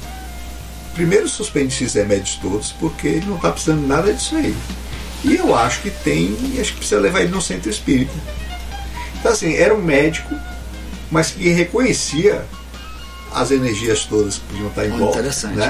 [0.93, 4.55] primeiro suspende esses remédios todos porque ele não está precisando nada disso aí.
[5.23, 8.13] E eu acho que tem, acho que precisa levar ele no centro espírita.
[9.19, 10.35] Então, assim, era um médico,
[11.11, 12.43] mas que reconhecia
[13.33, 15.19] as energias todas que podiam estar em volta.
[15.19, 15.65] interessante né?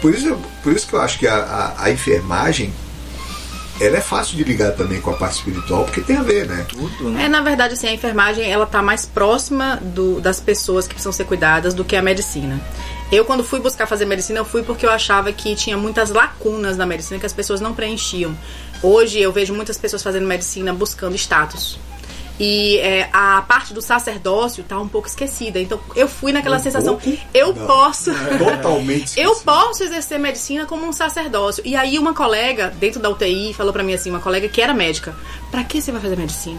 [0.00, 2.72] Por, isso, por isso que eu acho que a, a, a enfermagem
[3.80, 6.66] ela é fácil de ligar também com a parte espiritual, porque tem a ver, né?
[6.68, 7.24] Tudo, né?
[7.24, 11.12] É, na verdade, assim, a enfermagem ela tá mais próxima do- das pessoas que precisam
[11.12, 12.60] ser cuidadas do que a medicina.
[13.10, 16.76] Eu, quando fui buscar fazer medicina, eu fui porque eu achava que tinha muitas lacunas
[16.76, 18.36] na medicina que as pessoas não preenchiam.
[18.82, 21.78] Hoje eu vejo muitas pessoas fazendo medicina buscando status.
[22.42, 25.60] E é, a parte do sacerdócio tá um pouco esquecida.
[25.60, 26.96] Então eu fui naquela Um sensação.
[26.96, 27.18] pouco?
[27.34, 27.66] Eu Não.
[27.66, 28.10] posso.
[28.38, 31.62] Totalmente Eu posso exercer medicina como um sacerdócio.
[31.66, 34.72] E aí uma colega, dentro da UTI, falou pra mim assim, uma colega que era
[34.72, 35.14] médica,
[35.50, 36.58] pra que você vai fazer medicina?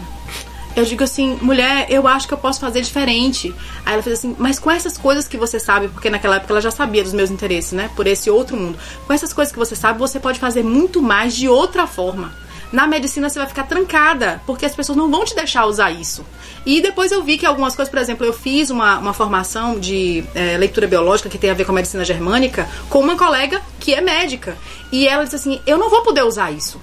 [0.76, 3.52] Eu digo assim, mulher, eu acho que eu posso fazer diferente.
[3.84, 6.60] Aí ela fez assim, mas com essas coisas que você sabe, porque naquela época ela
[6.62, 7.90] já sabia dos meus interesses, né?
[7.96, 8.78] Por esse outro mundo.
[9.06, 12.32] Com essas coisas que você sabe, você pode fazer muito mais de outra forma.
[12.72, 16.24] Na medicina você vai ficar trancada, porque as pessoas não vão te deixar usar isso.
[16.64, 20.24] E depois eu vi que algumas coisas, por exemplo, eu fiz uma, uma formação de
[20.34, 23.94] eh, leitura biológica que tem a ver com a medicina germânica com uma colega que
[23.94, 24.56] é médica.
[24.90, 26.80] E ela disse assim: eu não vou poder usar isso.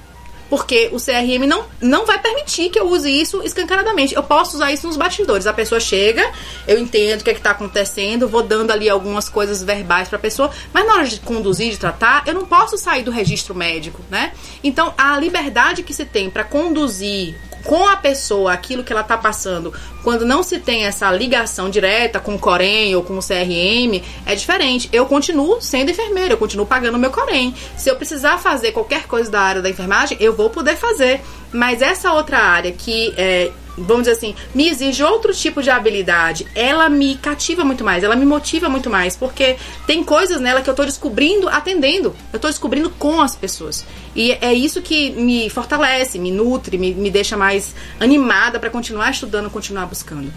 [0.50, 4.16] Porque o CRM não, não vai permitir que eu use isso escancaradamente.
[4.16, 5.45] Eu posso usar isso nos bastidores.
[5.45, 6.32] A pessoa chega,
[6.68, 10.22] eu entendo o que é está acontecendo, vou dando ali algumas coisas verbais para a
[10.22, 14.02] pessoa, mas na hora de conduzir, de tratar, eu não posso sair do registro médico,
[14.10, 14.34] né?
[14.64, 19.18] Então, a liberdade que se tem para conduzir com a pessoa aquilo que ela está
[19.18, 19.74] passando,
[20.04, 24.36] quando não se tem essa ligação direta com o Corém ou com o CRM, é
[24.36, 24.89] diferente.
[24.91, 27.54] Eu continuo sendo enfermeira, eu continuo pagando meu Corém.
[27.78, 31.19] Se eu precisar fazer qualquer coisa da área da enfermagem, eu vou poder fazer.
[31.51, 36.47] Mas essa outra área que é, vamos dizer assim, me exige outro tipo de habilidade,
[36.55, 40.69] ela me cativa muito mais, ela me motiva muito mais, porque tem coisas nela que
[40.69, 43.85] eu tô descobrindo atendendo, eu tô descobrindo com as pessoas.
[44.15, 49.11] E é isso que me fortalece, me nutre, me, me deixa mais animada para continuar
[49.11, 50.31] estudando, continuar buscando.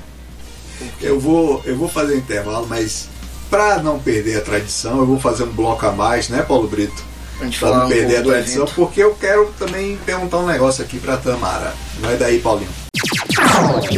[1.00, 3.09] Eu vou, eu vou fazer intervalo, mas
[3.48, 7.12] para não perder a tradição, eu vou fazer um bloco a mais, né, Paulo Brito?
[7.43, 10.84] Pra gente falar não um perder a tradição, porque eu quero também perguntar um negócio
[10.84, 11.74] aqui pra Tamara.
[11.99, 12.70] Vai daí, Paulinho.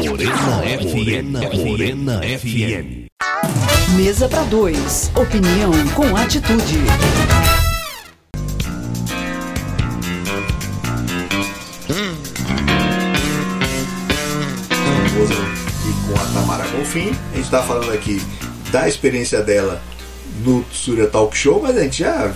[0.03, 1.66] Morena FM.
[1.66, 3.05] Morena FM.
[3.97, 5.11] Mesa para dois.
[5.14, 6.78] Opinião com atitude.
[15.84, 17.11] e com a Tamara Bonfim.
[17.32, 18.22] A gente está falando aqui
[18.72, 19.82] da experiência dela
[20.42, 22.32] no Surya Talk Show, mas a gente já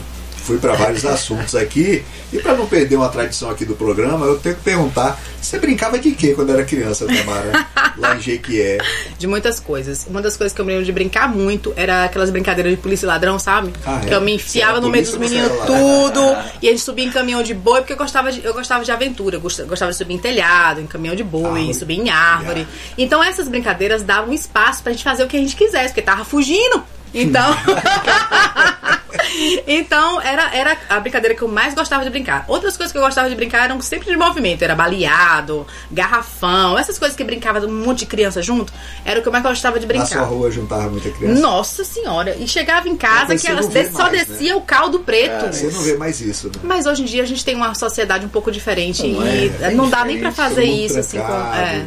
[0.48, 2.02] foi para vários assuntos aqui.
[2.32, 5.98] E para não perder uma tradição aqui do programa, eu tenho que perguntar: você brincava
[5.98, 7.66] de quê quando era criança, Tamara?
[7.98, 8.78] Lá em Jequié.
[9.18, 10.06] De muitas coisas.
[10.08, 13.04] Uma das coisas que eu me lembro de brincar muito era aquelas brincadeiras de polícia
[13.06, 13.72] e ladrão, sabe?
[13.84, 14.06] Ah, é?
[14.08, 16.22] Que eu me enfiava no meio dos meninos tudo.
[16.62, 18.90] e a gente subia em caminhão de boi, porque eu gostava de, eu gostava de
[18.90, 19.36] aventura.
[19.36, 21.74] Eu gosta- gostava de subir em telhado, em caminhão de boi, Árvore.
[21.74, 22.66] subir em árvore.
[22.96, 26.24] Então essas brincadeiras davam espaço pra gente fazer o que a gente quisesse, porque tava
[26.24, 26.82] fugindo.
[27.14, 27.56] Então.
[29.66, 32.44] então, era, era a brincadeira que eu mais gostava de brincar.
[32.48, 34.62] Outras coisas que eu gostava de brincar eram sempre de movimento.
[34.62, 38.72] Era baleado, garrafão, essas coisas que brincava um monte de criança junto.
[39.04, 40.24] Era o que eu mais gostava de Na sua brincar.
[40.28, 41.40] rua juntava muita criança.
[41.40, 42.36] Nossa senhora!
[42.38, 45.46] E chegava em casa que elas só mais, descia o caldo preto.
[45.52, 46.54] Você não vê mais isso, né?
[46.62, 49.68] Mas hoje em dia a gente tem uma sociedade um pouco diferente Não e é,
[49.68, 51.26] bem não dá nem pra diferente, fazer isso assim com.
[51.26, 51.56] trancado.
[51.58, 51.86] é.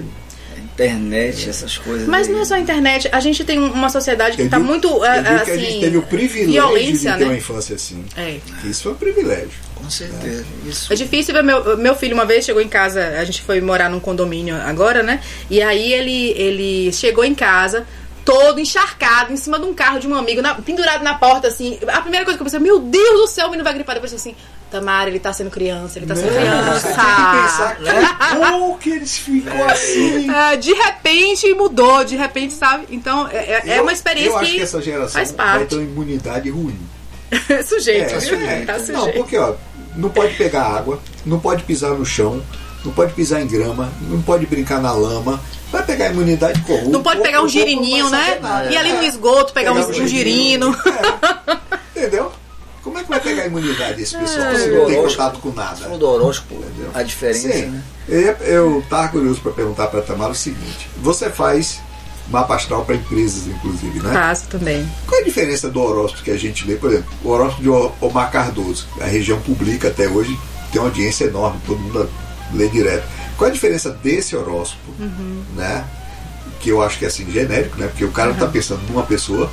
[0.85, 2.07] Internet, essas coisas.
[2.07, 2.33] Mas aí.
[2.33, 5.23] não é só a internet, a gente tem um- uma sociedade que está muito eu
[5.23, 7.29] digo assim, que a gente teve o privilégio violência, de ter né?
[7.31, 8.03] uma infância assim.
[8.17, 8.37] É.
[8.63, 9.51] Isso foi um privilégio.
[9.75, 10.45] Com certeza.
[10.65, 10.93] Isso.
[10.93, 13.89] É difícil ver meu, meu filho uma vez chegou em casa, a gente foi morar
[13.89, 15.21] num condomínio agora, né?
[15.49, 17.85] E aí ele, ele chegou em casa
[18.23, 21.79] todo encharcado em cima de um carro de um amigo, na- pendurado na porta, assim.
[21.87, 23.95] A primeira coisa que eu pensei, meu Deus do céu, o menino vai gripar.
[23.95, 24.41] Depois eu pensei assim,
[24.71, 28.15] Tamara, ele tá sendo criança, ele tá sendo Você tem que pensar criança.
[28.15, 30.31] que bom que eles ficam assim.
[30.33, 32.85] É, de repente mudou, de repente, sabe?
[32.89, 35.45] Então é, é- é Eu- uma experiência Eu acho que, que essa geração faz vai
[35.45, 35.65] parte.
[35.69, 36.79] ter uma imunidade ruim.
[37.67, 38.39] sujeito, É, viu?
[38.39, 38.61] é.
[38.65, 39.17] Tá Não, sujeito.
[39.17, 39.53] porque ó,
[39.95, 42.41] não pode pegar água, não pode pisar no chão,
[42.83, 45.39] não pode pisar em grama, não pode brincar na lama.
[45.71, 46.89] Vai pegar a imunidade como?
[46.89, 48.39] Não pode pegar um girininho, né?
[48.69, 50.75] E ali no esgoto pegar um, um girino.
[51.95, 51.99] É.
[51.99, 52.31] Entendeu?
[52.83, 54.55] Como é que vai pegar a imunidade esse pessoal É.
[54.59, 55.87] se não tem contato com nada?
[55.97, 56.89] Do horóscopo, Entendeu?
[56.93, 57.65] a diferença, Sim.
[57.67, 57.83] né?
[58.09, 61.79] Eu- Eu tava curioso para perguntar para Tamara o seguinte: você faz
[62.29, 64.11] mapa astral para empresas, inclusive, né?
[64.13, 64.89] Faço também.
[65.05, 66.75] Qual é a diferença do horóscopo que a gente lê?
[66.75, 70.37] Por exemplo, o horóscopo de O- Omar Cardoso, a região publica até hoje,
[70.71, 72.09] tem uma audiência enorme, todo mundo
[72.53, 73.03] lê direto.
[73.37, 74.91] Qual é a diferença desse horóscopo,
[75.55, 75.85] né?
[76.59, 77.87] Que eu acho que é assim, genérico, né?
[77.87, 79.51] Porque o cara está pensando numa pessoa,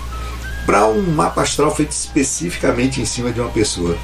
[0.69, 3.97] para um mapa astral feito especificamente em cima de uma pessoa.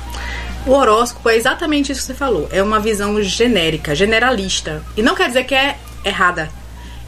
[0.67, 2.49] O horóscopo é exatamente isso que você falou.
[2.51, 4.83] É uma visão genérica, generalista.
[4.97, 6.51] E não quer dizer que é errada.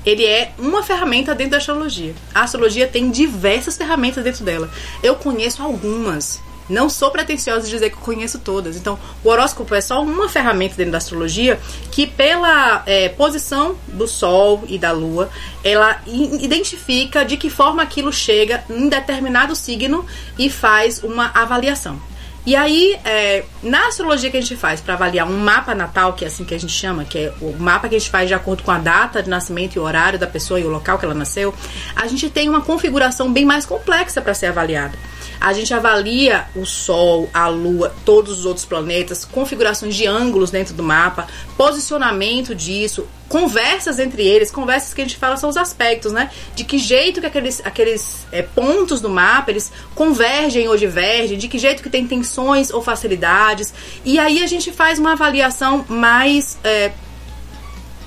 [0.04, 2.14] Ele é uma ferramenta dentro da astrologia.
[2.34, 4.70] A astrologia tem diversas ferramentas dentro dela.
[5.02, 6.38] Eu conheço algumas.
[6.68, 8.76] Não sou pretensiosa de dizer que eu conheço todas.
[8.76, 11.60] Então, o horóscopo é só uma ferramenta dentro da astrologia
[11.90, 15.30] que, pela é, posição do Sol e da Lua,
[15.62, 20.04] ela identifica de que forma aquilo chega em determinado signo
[20.38, 22.00] e faz uma avaliação.
[22.46, 26.24] E aí, é, na astrologia que a gente faz para avaliar um mapa natal, que
[26.24, 28.34] é assim que a gente chama, que é o mapa que a gente faz de
[28.34, 31.04] acordo com a data de nascimento e o horário da pessoa e o local que
[31.04, 31.52] ela nasceu,
[31.96, 34.96] a gente tem uma configuração bem mais complexa para ser avaliada.
[35.40, 40.74] A gente avalia o Sol, a Lua, todos os outros planetas, configurações de ângulos dentro
[40.74, 41.26] do mapa,
[41.56, 46.30] posicionamento disso, conversas entre eles, conversas que a gente fala são os aspectos, né?
[46.54, 51.48] De que jeito que aqueles, aqueles é, pontos do mapa eles convergem ou divergem, de
[51.48, 53.74] que jeito que tem tensões ou facilidades.
[54.04, 56.92] E aí a gente faz uma avaliação mais é,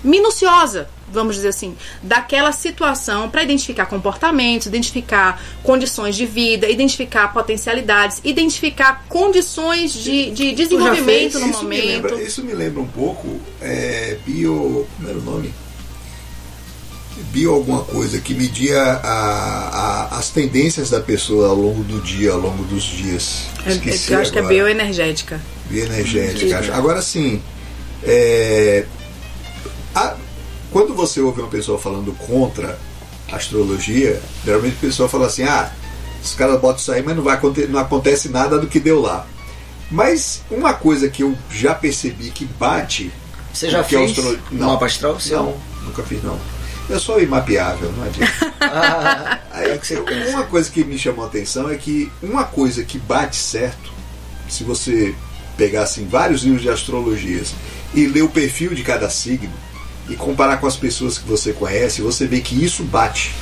[0.04, 8.20] minuciosa, vamos dizer assim, daquela situação para identificar comportamentos, identificar condições de vida, identificar potencialidades,
[8.24, 11.86] identificar condições de, de desenvolvimento no isso Me momento.
[12.04, 14.88] lembra, isso me lembra um pouco é, bio.
[14.98, 15.54] Como era o nome?
[17.32, 22.32] Bio alguma coisa que media a- a- as tendências da pessoa ao longo do dia,
[22.32, 23.42] ao longo dos dias.
[23.66, 24.56] É- é- Esqueci eu acho que é agora.
[24.56, 25.42] bioenergética.
[25.70, 26.74] bioenergética.
[26.74, 27.42] Agora sim,
[28.04, 28.86] é,
[29.94, 30.16] a-
[30.72, 32.78] quando você ouve uma pessoa falando contra
[33.32, 35.72] a astrologia, geralmente a pessoa fala assim: ah,
[36.24, 37.40] os caras botam isso aí, mas não, vai,
[37.70, 39.26] não acontece nada do que deu lá.
[39.92, 43.12] Mas uma coisa que eu já percebi que bate.
[43.54, 45.20] Você já é o fez astrolo- um mapa astral?
[45.20, 45.38] Seu?
[45.44, 46.40] Não, nunca fiz não.
[46.88, 48.54] Eu sou imapeável, não adianta.
[48.62, 50.30] Ah, Aí, é que você pensa.
[50.32, 53.92] uma coisa que me chamou a atenção é que uma coisa que bate certo,
[54.48, 55.14] se você
[55.58, 57.54] pegar assim, vários livros de astrologias
[57.94, 59.52] e ler o perfil de cada signo
[60.10, 63.34] e comparar com as pessoas que você conhece, você vê que isso bate.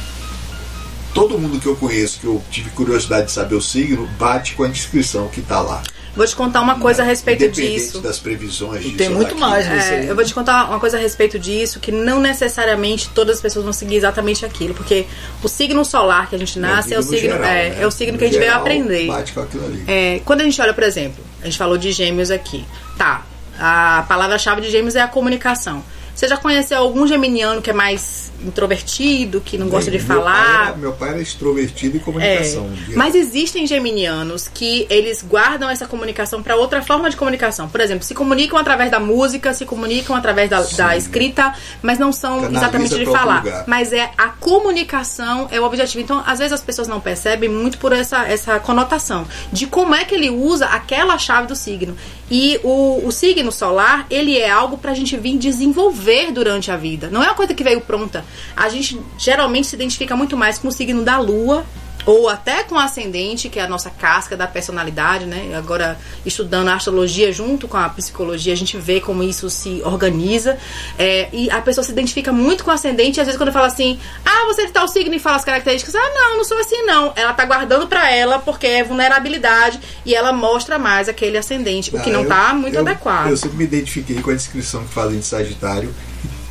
[1.13, 4.63] Todo mundo que eu conheço, que eu tive curiosidade de saber o signo, bate com
[4.63, 5.81] a descrição que está lá.
[6.15, 7.99] Vou te contar uma coisa a respeito disso.
[8.01, 10.07] das previsões disso tem muito mais É, nesse aí.
[10.07, 13.63] eu vou te contar uma coisa a respeito disso, que não necessariamente todas as pessoas
[13.63, 15.05] vão seguir exatamente aquilo, porque
[15.43, 17.77] o signo solar que a gente nasce é, o no signo, geral, é, né?
[17.81, 19.07] é o signo No que a gente veio geral, aprender.
[19.07, 19.83] Bate com aquilo ali.
[19.87, 22.65] É, quando a gente olha, por exemplo, a gente falou de gêmeos aqui.
[22.97, 23.23] Tá,
[23.59, 25.83] a palavra-chave de gêmeos é a comunicação.
[26.17, 30.33] Você já conheceu algum geminiano que é mais introvertido, que não gosta de Meu falar?
[30.45, 32.69] pai era- meu pai era extrovertido em É, comunicação.
[32.69, 32.95] dia.
[32.97, 37.67] mas existem geminianos que eles guardam essa comunicação para outra forma de comunicação.
[37.69, 42.11] Por exemplo, se comunicam através da música, se comunicam através da, da escrita, mas não
[42.11, 43.43] são Canaliza exatamente de falar.
[43.43, 43.63] lugar.
[43.67, 46.03] Mas é a comunicação é o objetivo.
[46.03, 50.03] Então, às vezes as pessoas não percebem muito por essa, essa conotação de como é
[50.03, 51.95] que ele usa aquela chave do signo.
[52.29, 57.09] E o, o signo solar, ele é algo pra gente vir desenvolver durante a vida.
[57.09, 58.25] Não é uma coisa que veio pronta.
[58.55, 61.65] A gente geralmente se identifica muito mais com o signo da lua,
[62.05, 65.53] ou até com o ascendente, que é a nossa casca da personalidade, né?
[65.57, 70.57] Agora, estudando a astrologia junto com a psicologia, a gente vê como isso se organiza.
[70.97, 73.67] É, e a pessoa se identifica muito com o ascendente, e às vezes quando fala
[73.67, 76.57] assim, ah, você é de tal signo e fala as características, ah, não, não sou
[76.59, 77.11] assim, não.
[77.13, 81.99] Ela tá guardando pra ela porque é vulnerabilidade e ela mostra mais aquele ascendente, o
[82.01, 83.31] que Ah, não eu- tá muito eu- adequado.
[83.31, 85.93] Eu sempre me identifiquei com a descrição que fazem de Sagitário.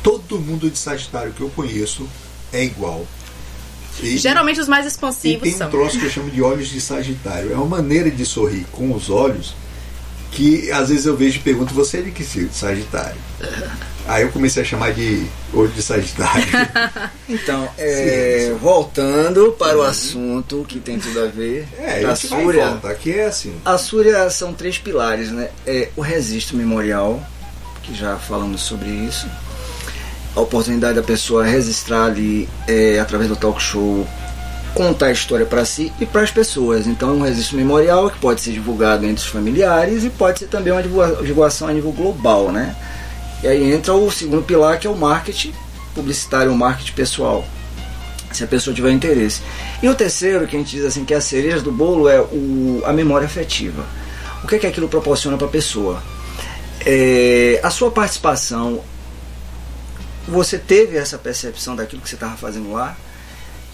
[0.07, 2.07] E todo mundo de Sagitário que eu conheço
[2.53, 3.05] é igual.
[4.01, 5.69] E, Geralmente os mais e expansivos tem um são.
[5.69, 7.51] troço que eu chamo de olhos de Sagitário.
[7.51, 9.53] É uma maneira de sorrir com os olhos
[10.31, 12.49] que às vezes eu vejo e pergunto, você é de que signo?
[12.53, 13.17] Sagitário.
[14.07, 16.45] Aí eu comecei a chamar de olho de Sagitário.
[17.29, 22.69] Então, é, voltando para o assunto que tem tudo a ver, É, a e Súria.
[22.69, 22.87] volta.
[22.89, 23.53] Aqui é assim.
[23.65, 25.49] A Súria são três pilares, né?
[25.65, 27.21] É o registro memorial,
[27.83, 29.27] que já falamos sobre isso.
[30.37, 34.07] A oportunidade da pessoa registrar ali, é, através do talk show,
[34.75, 36.85] contar a história para si e para as pessoas.
[36.85, 40.45] Então, é um registro memorial que pode ser divulgado entre os familiares e pode ser
[40.45, 42.75] também uma divulga- divulgação a nível global, né?
[43.41, 45.53] E aí entra o segundo pilar, que é o marketing
[45.95, 47.43] publicitário, o marketing pessoal
[48.31, 49.41] se a pessoa tiver interesse.
[49.81, 52.19] E o terceiro, que a gente diz assim que é a cereja do bolo, é
[52.19, 53.83] o, a memória afetiva.
[54.43, 56.03] O que é que aquilo proporciona para a pessoa?
[56.85, 58.81] É, a sua participação,
[60.27, 62.95] você teve essa percepção daquilo que você estava fazendo lá?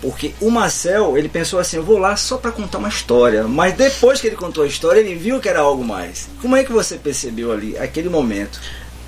[0.01, 3.47] Porque o Marcel, ele pensou assim, eu vou lá só para contar uma história.
[3.47, 6.27] Mas depois que ele contou a história, ele viu que era algo mais.
[6.41, 8.59] Como é que você percebeu ali, aquele momento?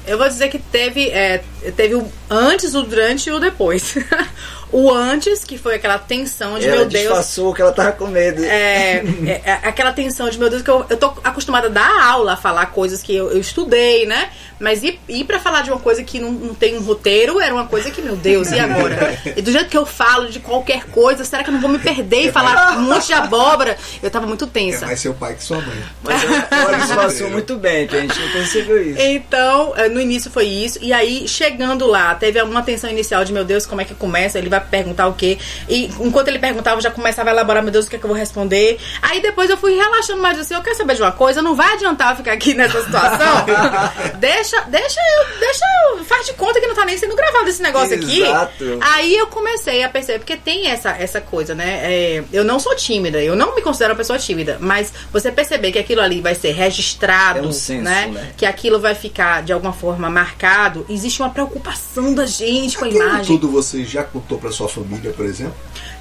[0.08, 1.44] Eu vou dizer que teve, é,
[1.76, 3.96] teve o antes, o durante e o depois.
[4.76, 7.04] o antes, que foi aquela tensão de ela meu Deus.
[7.04, 8.44] disfarçou que ela tava com medo.
[8.44, 12.04] É, é, é aquela tensão de meu Deus, que eu, eu tô acostumada a dar
[12.04, 14.30] aula, a falar coisas que eu, eu estudei, né?
[14.60, 17.54] Mas ir, ir pra falar de uma coisa que não, não tem um roteiro era
[17.54, 19.18] uma coisa que, meu Deus, e agora?
[19.36, 21.80] E do jeito que eu falo de qualquer coisa, será que eu não vou me
[21.80, 23.78] perder e falar um monte de abóbora?
[24.04, 24.86] Eu tava muito É tensa.
[24.86, 25.84] mais seu pai que sua mãe.
[26.04, 29.00] Mas ela, ela disfarçou muito bem, que a gente não percebeu isso.
[29.02, 30.80] Então, eh, no início foi isso.
[30.82, 34.38] E aí, chegando lá, teve uma tensão inicial de, meu Deus, como é que começa?
[34.38, 35.38] Ele vai perguntar o quê?
[35.70, 38.06] E enquanto ele perguntava, eu já começava a elaborar, meu Deus, o que é que
[38.06, 38.78] eu vou responder?
[39.02, 41.74] Aí depois eu fui relaxando mais assim, eu quero saber de uma coisa, não vai
[41.74, 43.46] adiantar eu ficar aqui nessa situação.
[44.20, 47.62] deixa, deixa eu, deixa eu, faz de conta que não tá nem sendo gravado esse
[47.62, 48.22] negócio aqui.
[48.22, 48.64] Exato.
[48.82, 51.80] Aí eu comecei a perceber, porque tem essa, essa coisa, né?
[51.84, 55.72] É, eu não sou tímida, eu não me considero uma pessoa tímida, mas você perceber
[55.72, 58.08] que aquilo ali vai ser registrado, É um senso, né?
[58.08, 58.34] né?
[58.38, 62.88] Que aquilo vai ficar de alguma forma marcado, existe uma preocupação da gente com a
[62.88, 63.26] Aquilo imagem.
[63.26, 65.56] tudo você já contou pra sua família, por exemplo?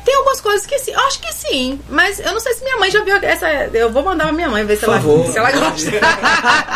[0.04, 2.76] Tem algumas coisas que sim, eu acho que sim, mas eu não sei se minha
[2.76, 3.48] mãe já viu essa.
[3.72, 5.90] Eu vou mandar pra minha mãe ver se, ela, se ela gosta.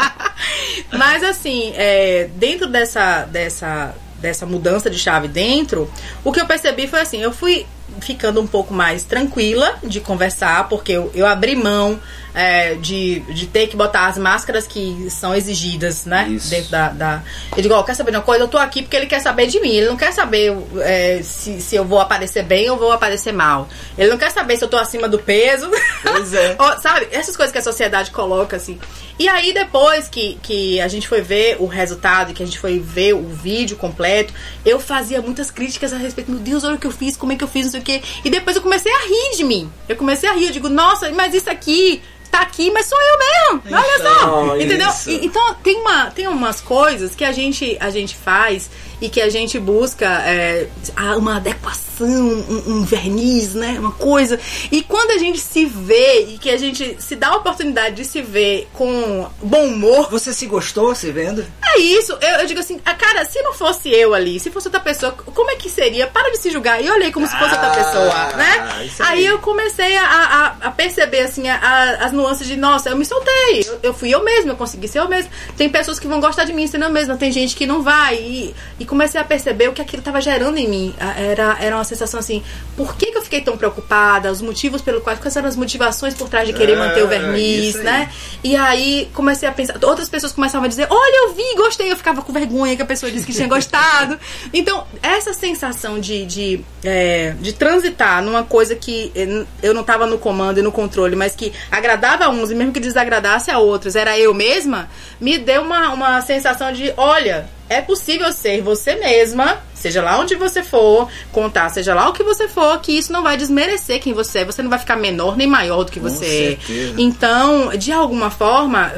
[0.97, 5.91] mas assim, é, dentro dessa, dessa, dessa mudança de chave dentro,
[6.25, 7.67] o que eu percebi foi assim, eu fui
[8.01, 11.99] ficando um pouco mais tranquila de conversar, porque eu, eu abri mão
[12.35, 16.29] é, de, de ter que botar as máscaras que são exigidas, né?
[16.29, 16.51] Isso.
[16.51, 17.23] Dentro da, da-
[17.57, 18.45] Eu digo, ó, quer saber de uma coisa?
[18.45, 19.71] Eu tô aqui porque ele quer saber de mim.
[19.75, 23.69] Ele não quer saber é, se, se eu vou aparecer bem ou vou aparecer mal.
[23.97, 25.69] Ele não quer saber se eu tô acima do peso.
[26.03, 26.55] Pois é.
[26.61, 27.09] Ó, sabe?
[27.11, 28.79] Essas coisas que a sociedade coloca, assim.
[29.19, 32.59] E aí, depois que, que a gente foi ver o resultado e que a gente
[32.61, 34.33] foi ver o vídeo completo,
[34.65, 36.31] eu fazia muitas críticas a respeito.
[36.31, 38.01] Meu Deus, olha o que eu fiz, como é que eu fiz, não sei o
[38.01, 38.03] quê.
[38.25, 39.71] E depois eu comecei a rir de mim.
[39.89, 40.47] Eu comecei a rir.
[40.47, 43.63] Eu digo, nossa, mas isso aqui tá aqui, mas sou eu mesmo.
[43.77, 44.57] Olha Então, só.
[44.57, 44.89] Entendeu?
[44.89, 45.11] isso.
[45.11, 48.71] Então tem, uma, tem umas coisas que a gente, a gente faz
[49.01, 53.77] e que a gente busca é, a- uma adequação, um, um verniz, né?
[53.79, 54.39] Uma coisa.
[54.71, 58.05] E quando a gente se vê e que a gente se dá a oportunidade de
[58.05, 61.45] se ver com bom humor, Você se gostou se vendo?
[61.75, 62.13] é isso.
[62.21, 65.13] Eu, eu digo assim, ah, cara, se não fosse eu ali, se fosse outra pessoa,
[65.13, 66.07] como é que seria?
[66.07, 68.85] Para de se julgar e olhei como se fosse outra Ah, pessoa, né?
[68.87, 69.19] isso aí.
[69.19, 72.97] Aí eu comecei a, a- a perceber, assim, a- a- as nuances de, nossa, eu
[72.97, 73.65] me soltei.
[73.67, 75.31] Eu, eu fui eu mesma, eu consegui ser eu mesma.
[75.57, 78.17] Tem pessoas que vão gostar de mim sendo eu mesma, tem gente que não vai.
[78.17, 80.95] E, e comecei a perceber o que aquilo estava gerando em mim.
[80.99, 82.43] Era, era uma sensação assim,
[82.77, 84.33] por que, que eu fiquei tão preocupada?
[84.33, 87.09] Os motivos pelo quais, quais eram as motivações por trás de querer É, manter o
[87.09, 88.11] verniz, né?
[88.43, 91.97] E aí comecei a pensar, outras pessoas começavam a dizer, olha, eu vi, gostei, eu
[91.97, 94.19] ficava com vergonha que a pessoa disse que tinha gostado.
[94.53, 100.07] Então, essa sensação de, de, é, de transitar numa coisa que eh, eu não estava
[100.07, 103.59] no comando e no controle, mas que agradava a uns e mesmo que desagradasse a
[103.59, 104.89] outros, era eu mesma,
[105.21, 110.35] me deu uma, uma sensação de, olha, é possível ser você mesma, seja lá onde
[110.35, 114.13] você for, contar, seja lá o que você for, que isso não vai desmerecer quem
[114.13, 116.95] você é, você não vai ficar menor nem maior do que Com você certeza.
[116.99, 117.03] é.
[117.03, 118.93] Então, de alguma forma,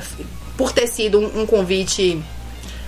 [0.56, 2.22] por ter sido um, um convite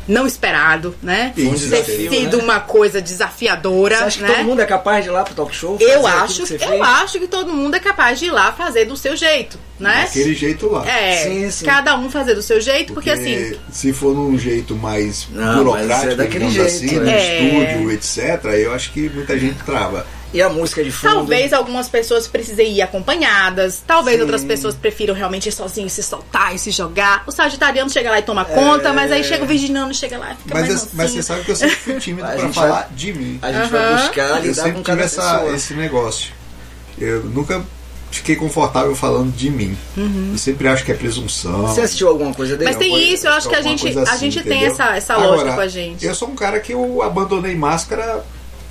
[0.06, 1.32] não esperado, né?
[1.38, 4.34] Um ter desafio, sido uma coisa desafiadora, Você acha que né?
[4.34, 5.78] todo mundo é capaz de ir lá pro talk show?
[5.78, 6.80] fazer Eu acho, que você eu fez?
[6.80, 10.02] acho que todo mundo é capaz de ir lá fazer do seu jeito, né?
[10.04, 10.88] Daquele jeito lá.
[10.88, 11.64] É, Sim, sim.
[11.64, 15.56] cada um fazer do seu jeito, porque, assim, se for num jeito mais Não, mas
[15.56, 17.40] burocrático, é daquele digamos jeito, assim, no é.
[17.40, 20.06] estúdio, etc., eu acho que muita gente trava.
[20.32, 21.12] E a música de fundo.
[21.14, 24.22] Talvez algumas pessoas precisem ir acompanhadas, talvez Sim.
[24.22, 27.22] outras pessoas prefiram realmente ir sozinho, se soltar e se jogar.
[27.26, 30.36] O sagitariano chega lá e toma conta, mas aí chega o virginiano, chega lá e
[30.36, 32.86] fica Mas, mais eu- mas você sabe que eu sempre fui tímido pra falar vai-
[32.94, 33.38] de mim.
[33.42, 33.68] A gente Aham.
[33.68, 35.54] vai buscar Eu lidar sempre com tive cada essa, pessoa.
[35.54, 36.32] esse negócio.
[36.98, 37.62] Eu nunca
[38.10, 39.76] fiquei confortável falando de mim.
[40.32, 41.62] Eu sempre acho que é presunção.
[41.66, 42.70] Você assistiu alguma coisa dele?
[42.70, 44.72] Mas tem Alguma- isso, eu acho que a gente, coisa a assim, gente tem entendeu?
[44.72, 46.04] essa, essa Agora, lógica com a gente.
[46.06, 48.22] Eu sou um cara que eu abandonei máscara,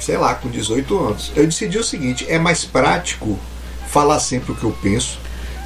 [0.01, 1.31] sei lá, com 18 anos.
[1.35, 3.39] Eu decidi o seguinte: é mais prático
[3.87, 5.19] falar sempre o que eu penso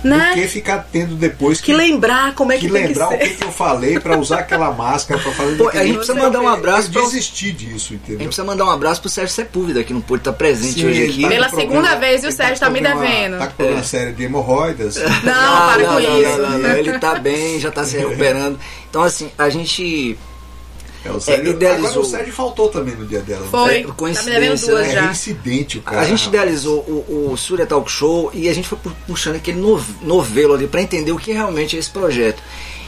[0.04, 0.30] Né?
[0.30, 3.20] do que ficar tendo depois Que lembrar como é que, que tem lembrar que o
[3.20, 6.42] que, que eu falei pra usar aquela máscara pra fazer Pô, a gente precisa mandar
[6.42, 8.28] um abraço eu pra- desisti disso, A gente entendeu?
[8.28, 11.22] precisa mandar um abraço pro Sérgio Sepúlveda, que não pôde estar presente Sim, hoje aqui.
[11.22, 13.38] tá com Pela problema- segunda vez, e o Sérgio com tá me problema- devendo.
[13.38, 14.96] Tá com uma série de hemorroidas.
[14.96, 16.38] Não, para com isso.
[16.42, 18.60] não, não, Ele tá bem, já tá se recuperando.
[18.90, 20.18] Então, assim, a gente.
[21.06, 21.88] É, o Sérgio, idealizou.
[21.90, 23.46] Agora o Sérgio faltou também no dia dela.
[23.52, 23.78] Foi.
[23.78, 24.92] É, Tá me coincidência, duas né?
[24.92, 25.02] É já.
[25.04, 26.02] reincidente o cara.
[26.02, 29.60] A gente idealizou o, o Surya Talk Show e a gente foi pu- puxando aquele
[29.60, 32.42] no- novelo ali para entender o que realmente é esse projeto.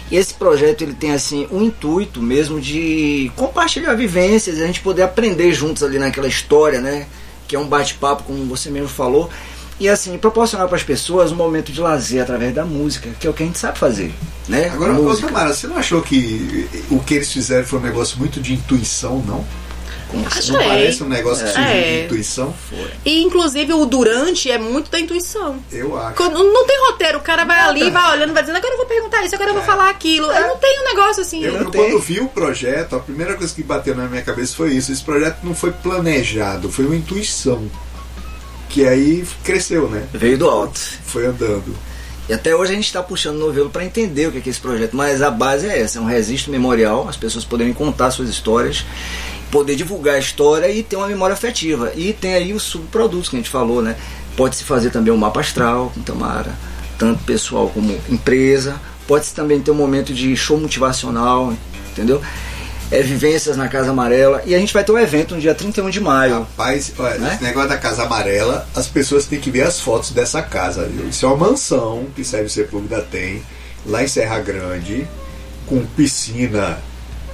[0.10, 5.02] E esse projeto ele tem assim o intuito mesmo de compartilhar vivências, a gente poder
[5.04, 7.08] aprender juntos ali naquela história, né?
[7.48, 9.30] Que é um bate-papo, como você mesmo falou.
[9.80, 13.30] E assim, proporcionar para as pessoas um momento de lazer através da música, que é
[13.30, 14.12] o que a gente sabe fazer,
[14.48, 14.70] né?
[14.74, 14.94] Agora.
[15.18, 19.20] Tamara, você não achou que o que eles fizeram foi um negócio muito de intuição,
[19.26, 19.46] não?
[20.08, 20.68] Como Acho Não Sei.
[20.70, 21.82] parece um negócio que surgiu É.
[22.00, 22.54] de intuição?
[23.06, 25.60] E inclusive o durante é muito da intuição.
[25.70, 26.16] Eu acho.
[26.16, 28.86] Quando- Não tem roteiro, o cara vai ali, vai olhando, vai dizendo, agora eu vou
[28.86, 30.32] perguntar isso, agora eu vou falar aquilo.
[30.32, 30.48] É.
[30.48, 31.44] Não tem um negócio assim.
[31.44, 34.72] Eu, eu quando vi o projeto, a primeira coisa que bateu na minha cabeça foi
[34.74, 34.94] isso.
[34.94, 37.70] Esse projeto não foi planejado, foi uma intuição.
[38.78, 40.08] Que aí cresceu, né?
[40.14, 40.80] Veio do alto.
[41.08, 41.76] Foi andando.
[42.30, 44.52] E até hoje a gente está puxando novelo para entender o que é, que é
[44.52, 48.12] esse projeto, mas a base é essa, é um registro memorial, as pessoas poderem contar
[48.12, 48.86] suas histórias,
[49.50, 51.92] poder divulgar a história e ter uma memória afetiva.
[51.96, 53.96] E tem aí os subprodutos que a gente falou, né?
[54.36, 56.54] Pode-se fazer também um mapa astral com Tamara,
[57.00, 58.80] tanto pessoal como empresa.
[59.08, 61.52] Pode-se também ter um momento de show motivacional,
[61.90, 62.22] entendeu?
[62.90, 64.42] É, vivências na Casa Amarela.
[64.46, 66.40] E a gente vai ter um evento no dia 31 de maio.
[66.40, 67.34] Rapaz, olha, Né?
[67.34, 71.10] esse negócio da Casa Amarela, as pessoas têm que ver as fotos dessa casa, viu?
[71.10, 73.44] Isso é uma mansão que Sérgio Sepúlveda tem,
[73.86, 75.06] lá em Serra Grande,
[75.66, 76.78] com piscina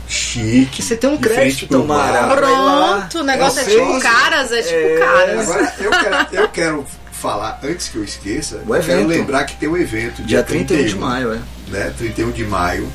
[0.07, 0.81] chique.
[0.81, 2.35] Você tem um crédito, mar.
[2.35, 5.49] Pronto, o negócio é, É tipo caras, é tipo É, caras.
[5.49, 9.55] Agora, eu quero, eu quero falar, antes que eu esqueça, O eu quero lembrar que
[9.55, 11.39] tem um evento Dia 31 de maio, é.
[11.71, 11.93] né?
[11.97, 12.91] 31 de maio,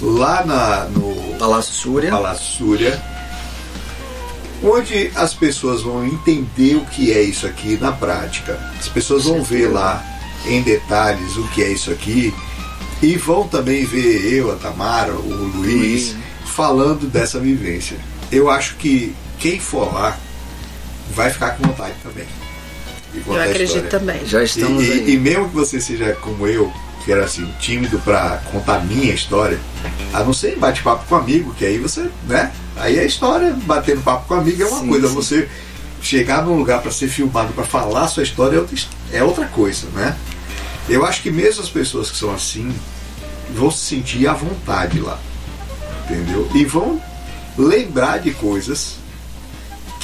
[0.00, 2.10] lá na, no Palácio Súria.
[2.10, 3.02] Palácio Súria,
[4.62, 8.58] onde as pessoas vão entender o que é isso aqui na prática.
[8.78, 10.04] As pessoas vão ver lá
[10.46, 12.32] em detalhes o que é isso aqui
[13.02, 16.16] e vão também ver eu, a Tamara, o Luiz, Luiz.
[16.46, 17.96] falando dessa vivência.
[18.32, 20.16] Eu acho que quem for lá
[21.14, 22.24] vai ficar com vontade também.
[23.26, 24.26] Eu acredito também.
[24.26, 25.10] Já E, estamos e- aí.
[25.14, 26.72] e mesmo que você seja como eu,
[27.06, 29.60] que era assim, tímido pra contar minha história,
[30.12, 32.52] a não ser bate-papo com amigo, que aí você, né?
[32.74, 35.14] Aí a história, batendo papo com amigo é uma Sim, coisa, sim.
[35.14, 35.48] você
[36.02, 38.76] chegar num lugar pra ser filmado, pra falar a sua história é outra,
[39.12, 40.16] é outra coisa, né?
[40.88, 42.74] Eu acho que mesmo as pessoas que são assim
[43.54, 45.16] vão se sentir à vontade lá,
[46.10, 46.50] entendeu?
[46.56, 47.00] E vão
[47.56, 48.96] lembrar de coisas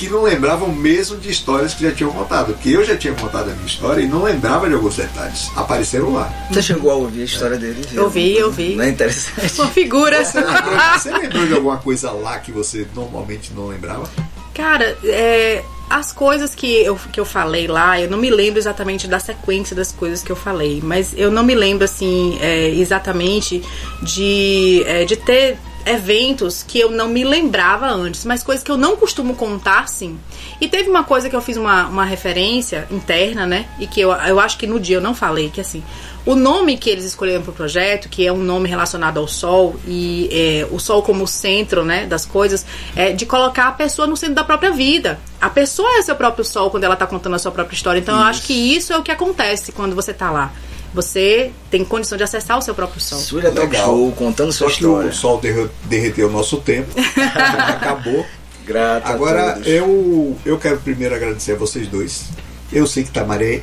[0.03, 2.55] que não lembravam mesmo de histórias que já tinham contado.
[2.55, 5.49] Porque eu já tinha contado a minha história e não lembrava de alguns detalhes.
[5.55, 6.33] Apareceram lá.
[6.51, 7.87] Você chegou a ouvir a história dele?
[7.89, 8.03] viu?
[8.03, 8.75] Eu vi, eu vi.
[8.75, 9.61] Não é interessante?
[9.61, 10.25] Uma figura.
[10.25, 14.11] Você lembrou, você lembrou de alguma coisa lá que você normalmente não lembrava?
[14.53, 19.07] Cara, é, as coisas que eu, que eu falei lá, eu não me lembro exatamente
[19.07, 23.63] da sequência das coisas que eu falei, mas eu não me lembro, assim, é, exatamente
[24.03, 28.77] de, é, de ter eventos que eu não me lembrava antes, mas coisas que eu
[28.77, 30.19] não costumo contar, sim.
[30.61, 33.67] E teve uma coisa que eu fiz uma, uma referência interna, né?
[33.79, 35.83] E que eu, eu acho que no dia eu não falei, que assim,
[36.25, 40.29] o nome que eles escolheram pro projeto, que é um nome relacionado ao sol, e
[40.31, 42.65] é, o sol como centro, né, das coisas,
[42.95, 45.19] é de colocar a pessoa no centro da própria vida.
[45.41, 47.99] A pessoa é seu próprio sol quando ela tá contando a sua própria história.
[47.99, 50.53] Então eu acho que isso é o que acontece quando você tá lá.
[50.95, 53.19] Você tem condição de acessar o seu próprio sol.
[53.19, 53.87] Súria Talk Legal.
[53.87, 55.11] Show, contando Só sua que história.
[55.11, 56.91] o sol derre- derreteu o nosso tempo.
[57.69, 58.27] acabou.
[58.67, 59.67] Grato a Agora, todos.
[59.69, 62.25] eu, eu quero primeiro agradecer a vocês dois.
[62.73, 63.61] Eu sei que Tamaré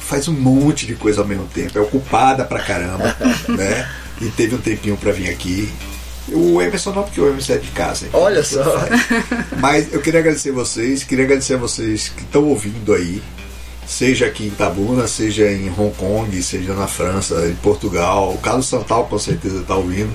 [0.00, 1.76] faz um monte de coisa ao mesmo tempo.
[1.76, 3.16] É ocupada pra caramba,
[3.48, 3.88] né?
[4.20, 5.68] E teve um tempinho pra vir aqui.
[6.28, 8.06] O Emerson não, porque o Emerson é de casa.
[8.06, 8.62] então Olha só.
[8.80, 9.00] faz.
[9.58, 13.22] Mas eu queria agradecer vocês, queria agradecer a vocês que estão ouvindo aí,
[13.86, 18.32] seja aqui em Tabuna, seja em Hong Kong, seja na França, em Portugal.
[18.34, 20.12] O Carlos Santal com certeza está ouvindo.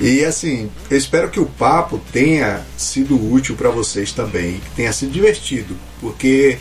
[0.00, 4.92] E assim, eu espero que o papo tenha sido útil para vocês também, que tenha
[4.94, 6.56] sido divertido, porque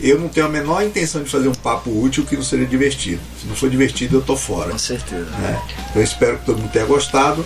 [0.00, 3.20] eu não tenho a menor intenção de fazer um papo útil que não seja divertido.
[3.40, 4.70] Se não for divertido, eu tô fora.
[4.70, 5.24] Com certeza.
[5.24, 5.60] né?
[5.90, 7.44] Então eu espero que todo mundo tenha gostado.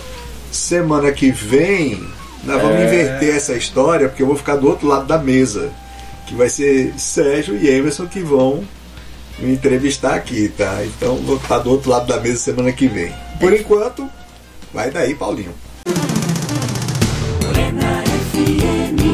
[0.51, 2.03] Semana que vem
[2.43, 2.85] nós vamos É.
[2.85, 5.71] inverter essa história, porque eu vou ficar do outro lado da mesa
[6.33, 8.63] que vai ser Sérgio e Emerson que vão
[9.37, 10.83] me entrevistar aqui, tá?
[10.83, 13.13] Então vou estar do outro lado da mesa semana que vem.
[13.39, 13.57] Por é.
[13.57, 14.09] enquanto,
[14.73, 15.53] vai daí, Paulinho.
[17.39, 19.12] Plena FM.